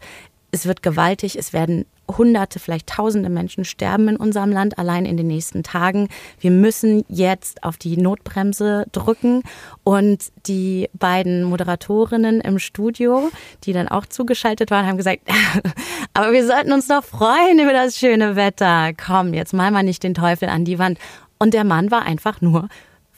es 0.51 0.65
wird 0.65 0.83
gewaltig, 0.83 1.37
es 1.37 1.53
werden 1.53 1.85
Hunderte, 2.17 2.59
vielleicht 2.59 2.87
Tausende 2.87 3.29
Menschen 3.29 3.63
sterben 3.63 4.09
in 4.09 4.15
unserem 4.17 4.51
Land 4.51 4.77
allein 4.77 5.05
in 5.05 5.17
den 5.17 5.27
nächsten 5.27 5.63
Tagen. 5.63 6.09
Wir 6.39 6.51
müssen 6.51 7.05
jetzt 7.07 7.63
auf 7.63 7.77
die 7.77 7.97
Notbremse 7.97 8.85
drücken. 8.91 9.43
Und 9.83 10.31
die 10.45 10.89
beiden 10.93 11.43
Moderatorinnen 11.43 12.41
im 12.41 12.59
Studio, 12.59 13.31
die 13.63 13.73
dann 13.73 13.87
auch 13.87 14.05
zugeschaltet 14.05 14.71
waren, 14.71 14.87
haben 14.87 14.97
gesagt, 14.97 15.21
aber 16.13 16.31
wir 16.33 16.45
sollten 16.45 16.73
uns 16.73 16.87
doch 16.87 17.03
freuen 17.03 17.59
über 17.59 17.73
das 17.73 17.97
schöne 17.97 18.35
Wetter. 18.35 18.91
Komm, 18.93 19.33
jetzt 19.33 19.53
mal 19.53 19.71
mal 19.71 19.83
nicht 19.83 20.03
den 20.03 20.13
Teufel 20.13 20.49
an 20.49 20.65
die 20.65 20.79
Wand. 20.79 20.99
Und 21.39 21.53
der 21.53 21.63
Mann 21.63 21.91
war 21.91 22.03
einfach 22.03 22.41
nur 22.41 22.67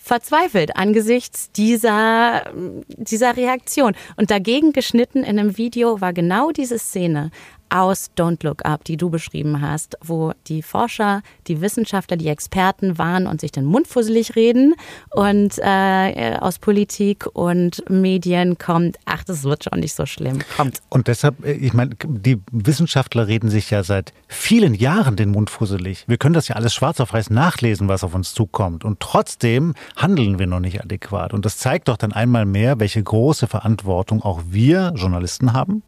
verzweifelt 0.04 0.76
angesichts 0.76 1.50
dieser, 1.54 2.52
dieser 2.88 3.38
Reaktion. 3.38 3.94
Und 4.18 4.32
dagegen 4.32 4.74
geschnitten 4.74 5.20
in 5.20 5.39
einem 5.39 5.58
Video 5.58 6.02
war 6.02 6.12
genau 6.12 6.52
diese 6.52 6.78
Szene 6.78 7.32
aus 7.73 8.12
Don't 8.15 8.43
Look 8.45 8.65
Up, 8.65 8.83
die 8.83 8.97
du 8.97 9.09
beschrieben 9.09 9.62
hast, 9.62 9.97
wo 10.03 10.33
die 10.47 10.62
Forscher, 10.62 11.21
die 11.47 11.59
Wissenschaftler, 11.59 12.17
die 12.17 12.27
Experten 12.27 12.97
waren 12.97 13.25
und 13.25 13.41
sich 13.41 13.51
den 13.51 13.65
Mund 13.65 13.88
fusselig 13.88 14.36
reden 14.36 14.75
und 15.09 15.57
äh, 15.57 16.38
aus 16.39 16.59
Politik 16.59 17.25
und 17.33 17.83
Medien 17.89 18.57
kommt, 18.57 18.97
ach, 19.05 19.23
das 19.23 19.43
wird 19.43 19.63
schon 19.63 19.79
nicht 19.79 19.95
so 19.95 20.05
schlimm, 20.05 20.39
kommt. 20.55 20.79
Und 20.89 21.07
deshalb, 21.07 21.43
äh, 21.45 21.53
ich 21.53 21.73
meine, 21.73 21.95
die 22.03 22.39
Wissenschaftler 22.51 23.27
reden 23.27 23.49
sich 23.49 23.71
ja 23.71 23.83
seit 23.83 24.13
vielen 24.27 24.73
Jahren 24.75 25.15
den 25.15 25.31
Mund 25.31 25.49
fusselig. 25.49 26.05
Wir 26.07 26.17
können 26.17 26.33
das 26.33 26.47
ja 26.47 26.55
alles 26.55 26.73
schwarz 26.73 26.99
auf 26.99 27.13
weiß 27.13 27.29
nachlesen, 27.31 27.88
was 27.88 28.03
auf 28.03 28.13
uns 28.13 28.33
zukommt. 28.33 28.86
Und 28.86 28.99
trotzdem 28.99 29.73
handeln 29.95 30.39
wir 30.39 30.47
noch 30.47 30.59
nicht 30.59 30.81
adäquat. 30.81 31.33
Und 31.33 31.45
das 31.45 31.57
zeigt 31.57 31.88
doch 31.88 31.97
dann 31.97 32.12
einmal 32.12 32.45
mehr, 32.45 32.79
welche 32.79 33.01
große 33.01 33.47
Verantwortung 33.47 34.21
auch 34.21 34.41
wir 34.49 34.93
Journalisten 34.95 35.53
haben 35.53 35.83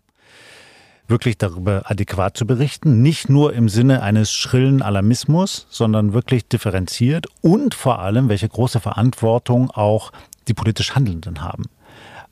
wirklich 1.07 1.37
darüber 1.37 1.83
adäquat 1.85 2.37
zu 2.37 2.45
berichten, 2.47 3.01
nicht 3.01 3.29
nur 3.29 3.53
im 3.53 3.69
Sinne 3.69 4.01
eines 4.01 4.31
schrillen 4.31 4.81
Alarmismus, 4.81 5.67
sondern 5.69 6.13
wirklich 6.13 6.47
differenziert 6.47 7.27
und 7.41 7.75
vor 7.75 7.99
allem, 7.99 8.29
welche 8.29 8.49
große 8.49 8.79
Verantwortung 8.79 9.69
auch 9.71 10.11
die 10.47 10.53
politisch 10.53 10.95
Handelnden 10.95 11.41
haben. 11.41 11.65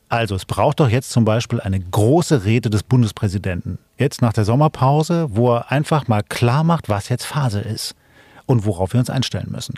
Also 0.09 0.35
es 0.35 0.45
braucht 0.45 0.79
doch 0.79 0.89
jetzt 0.89 1.09
zum 1.09 1.25
Beispiel 1.25 1.59
eine 1.59 1.79
große 1.79 2.45
Rede 2.45 2.69
des 2.69 2.83
Bundespräsidenten, 2.83 3.79
jetzt 3.97 4.21
nach 4.21 4.33
der 4.33 4.45
Sommerpause, 4.45 5.27
wo 5.31 5.55
er 5.55 5.71
einfach 5.71 6.07
mal 6.07 6.21
klar 6.21 6.63
macht, 6.63 6.89
was 6.89 7.09
jetzt 7.09 7.25
Phase 7.25 7.61
ist 7.61 7.95
und 8.45 8.65
worauf 8.65 8.93
wir 8.93 8.99
uns 8.99 9.09
einstellen 9.09 9.49
müssen. 9.51 9.75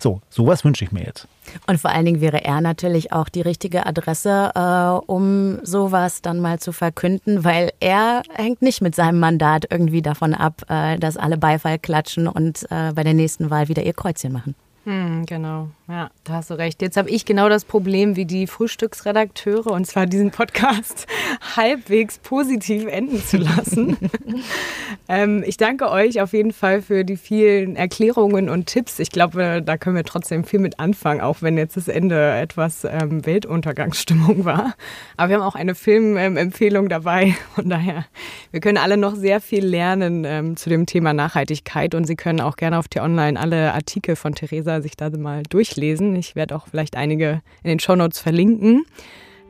So, 0.00 0.20
sowas 0.30 0.64
wünsche 0.64 0.84
ich 0.84 0.92
mir 0.92 1.02
jetzt. 1.04 1.26
Und 1.66 1.80
vor 1.80 1.90
allen 1.90 2.04
Dingen 2.04 2.20
wäre 2.20 2.44
er 2.44 2.60
natürlich 2.60 3.12
auch 3.12 3.28
die 3.28 3.40
richtige 3.40 3.86
Adresse, 3.86 4.52
äh, 4.54 5.10
um 5.10 5.58
sowas 5.64 6.22
dann 6.22 6.40
mal 6.40 6.60
zu 6.60 6.72
verkünden, 6.72 7.42
weil 7.42 7.72
er 7.80 8.22
hängt 8.32 8.62
nicht 8.62 8.80
mit 8.80 8.94
seinem 8.94 9.18
Mandat 9.18 9.66
irgendwie 9.70 10.02
davon 10.02 10.34
ab, 10.34 10.62
äh, 10.68 10.98
dass 10.98 11.16
alle 11.16 11.36
Beifall 11.36 11.78
klatschen 11.78 12.28
und 12.28 12.64
äh, 12.70 12.92
bei 12.92 13.02
der 13.02 13.14
nächsten 13.14 13.50
Wahl 13.50 13.68
wieder 13.68 13.82
ihr 13.82 13.94
Kreuzchen 13.94 14.32
machen. 14.32 14.54
Hm, 14.88 15.26
genau, 15.26 15.68
ja, 15.86 16.08
da 16.24 16.32
hast 16.32 16.48
du 16.48 16.54
recht. 16.54 16.80
Jetzt 16.80 16.96
habe 16.96 17.10
ich 17.10 17.26
genau 17.26 17.50
das 17.50 17.66
Problem 17.66 18.16
wie 18.16 18.24
die 18.24 18.46
Frühstücksredakteure, 18.46 19.66
und 19.66 19.86
zwar 19.86 20.06
diesen 20.06 20.30
Podcast 20.30 21.06
halbwegs 21.56 22.16
positiv 22.20 22.86
enden 22.86 23.22
zu 23.22 23.36
lassen. 23.36 23.98
ähm, 25.10 25.44
ich 25.46 25.58
danke 25.58 25.90
euch 25.90 26.22
auf 26.22 26.32
jeden 26.32 26.54
Fall 26.54 26.80
für 26.80 27.04
die 27.04 27.18
vielen 27.18 27.76
Erklärungen 27.76 28.48
und 28.48 28.64
Tipps. 28.64 28.98
Ich 28.98 29.10
glaube, 29.10 29.60
da 29.62 29.76
können 29.76 29.94
wir 29.94 30.04
trotzdem 30.04 30.42
viel 30.44 30.58
mit 30.58 30.80
anfangen, 30.80 31.20
auch 31.20 31.42
wenn 31.42 31.58
jetzt 31.58 31.76
das 31.76 31.88
Ende 31.88 32.38
etwas 32.38 32.84
ähm, 32.84 33.26
Weltuntergangsstimmung 33.26 34.46
war. 34.46 34.74
Aber 35.18 35.28
wir 35.28 35.36
haben 35.36 35.44
auch 35.44 35.54
eine 35.54 35.74
Filmempfehlung 35.74 36.84
ähm, 36.84 36.88
dabei. 36.88 37.34
Von 37.56 37.68
daher, 37.68 38.06
wir 38.52 38.60
können 38.60 38.78
alle 38.78 38.96
noch 38.96 39.16
sehr 39.16 39.42
viel 39.42 39.66
lernen 39.66 40.24
ähm, 40.24 40.56
zu 40.56 40.70
dem 40.70 40.86
Thema 40.86 41.12
Nachhaltigkeit 41.12 41.94
und 41.94 42.06
Sie 42.06 42.16
können 42.16 42.40
auch 42.40 42.56
gerne 42.56 42.78
auf 42.78 42.88
T-Online 42.88 43.38
alle 43.38 43.74
Artikel 43.74 44.16
von 44.16 44.34
Theresa 44.34 44.77
sich 44.82 44.96
da 44.96 45.10
mal 45.10 45.42
durchlesen. 45.44 46.14
Ich 46.16 46.36
werde 46.36 46.56
auch 46.56 46.68
vielleicht 46.68 46.96
einige 46.96 47.42
in 47.62 47.68
den 47.68 47.80
Shownotes 47.80 48.20
verlinken. 48.20 48.84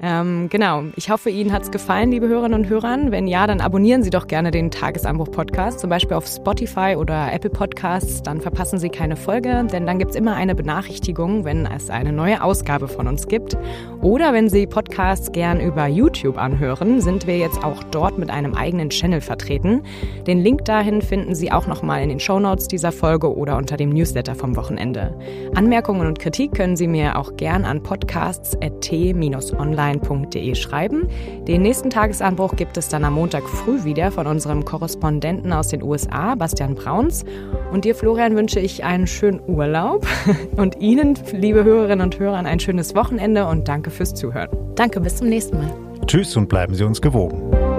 Ähm, 0.00 0.48
genau, 0.48 0.84
ich 0.94 1.10
hoffe, 1.10 1.28
Ihnen 1.28 1.52
hat 1.52 1.62
es 1.62 1.72
gefallen, 1.72 2.12
liebe 2.12 2.28
Hörerinnen 2.28 2.60
und 2.60 2.68
Hörer. 2.68 2.88
Wenn 3.08 3.26
ja, 3.26 3.46
dann 3.46 3.60
abonnieren 3.60 4.02
Sie 4.02 4.10
doch 4.10 4.28
gerne 4.28 4.50
den 4.50 4.70
Tagesanbruch-Podcast, 4.70 5.80
zum 5.80 5.90
Beispiel 5.90 6.16
auf 6.16 6.26
Spotify 6.26 6.94
oder 6.96 7.32
Apple 7.32 7.50
Podcasts. 7.50 8.22
Dann 8.22 8.40
verpassen 8.40 8.78
Sie 8.78 8.88
keine 8.88 9.16
Folge, 9.16 9.66
denn 9.70 9.86
dann 9.86 9.98
gibt 9.98 10.12
es 10.12 10.16
immer 10.16 10.36
eine 10.36 10.54
Benachrichtigung, 10.54 11.44
wenn 11.44 11.66
es 11.66 11.90
eine 11.90 12.12
neue 12.12 12.42
Ausgabe 12.42 12.86
von 12.86 13.08
uns 13.08 13.26
gibt. 13.26 13.56
Oder 14.00 14.32
wenn 14.32 14.48
Sie 14.48 14.68
Podcasts 14.68 15.32
gern 15.32 15.60
über 15.60 15.88
YouTube 15.88 16.38
anhören, 16.38 17.00
sind 17.00 17.26
wir 17.26 17.36
jetzt 17.36 17.64
auch 17.64 17.82
dort 17.82 18.18
mit 18.18 18.30
einem 18.30 18.54
eigenen 18.54 18.90
Channel 18.90 19.20
vertreten. 19.20 19.82
Den 20.28 20.38
Link 20.38 20.64
dahin 20.64 21.02
finden 21.02 21.34
Sie 21.34 21.50
auch 21.50 21.66
nochmal 21.66 22.02
in 22.02 22.08
den 22.08 22.20
Shownotes 22.20 22.68
dieser 22.68 22.92
Folge 22.92 23.36
oder 23.36 23.56
unter 23.56 23.76
dem 23.76 23.90
Newsletter 23.90 24.36
vom 24.36 24.54
Wochenende. 24.54 25.18
Anmerkungen 25.56 26.06
und 26.06 26.20
Kritik 26.20 26.54
können 26.54 26.76
Sie 26.76 26.86
mir 26.86 27.18
auch 27.18 27.36
gern 27.36 27.64
an 27.64 27.82
podcasts.t-online 27.82 29.87
online.de 29.88 30.54
schreiben. 30.54 31.08
Den 31.46 31.62
nächsten 31.62 31.90
Tagesanbruch 31.90 32.56
gibt 32.56 32.76
es 32.76 32.88
dann 32.88 33.04
am 33.04 33.14
Montag 33.14 33.48
früh 33.48 33.84
wieder 33.84 34.10
von 34.10 34.26
unserem 34.26 34.64
Korrespondenten 34.64 35.52
aus 35.52 35.68
den 35.68 35.82
USA, 35.82 36.34
Bastian 36.34 36.74
Brauns. 36.74 37.24
Und 37.72 37.84
dir, 37.84 37.94
Florian, 37.94 38.36
wünsche 38.36 38.60
ich 38.60 38.84
einen 38.84 39.06
schönen 39.06 39.40
Urlaub 39.46 40.06
und 40.56 40.80
Ihnen, 40.80 41.18
liebe 41.32 41.64
Hörerinnen 41.64 42.04
und 42.04 42.18
Hörer, 42.18 42.38
ein 42.38 42.60
schönes 42.60 42.94
Wochenende 42.94 43.46
und 43.46 43.68
danke 43.68 43.90
fürs 43.90 44.14
Zuhören. 44.14 44.48
Danke, 44.74 45.00
bis 45.00 45.16
zum 45.16 45.28
nächsten 45.28 45.58
Mal. 45.58 45.72
Tschüss 46.06 46.36
und 46.36 46.48
bleiben 46.48 46.74
Sie 46.74 46.84
uns 46.84 47.00
gewogen. 47.00 47.77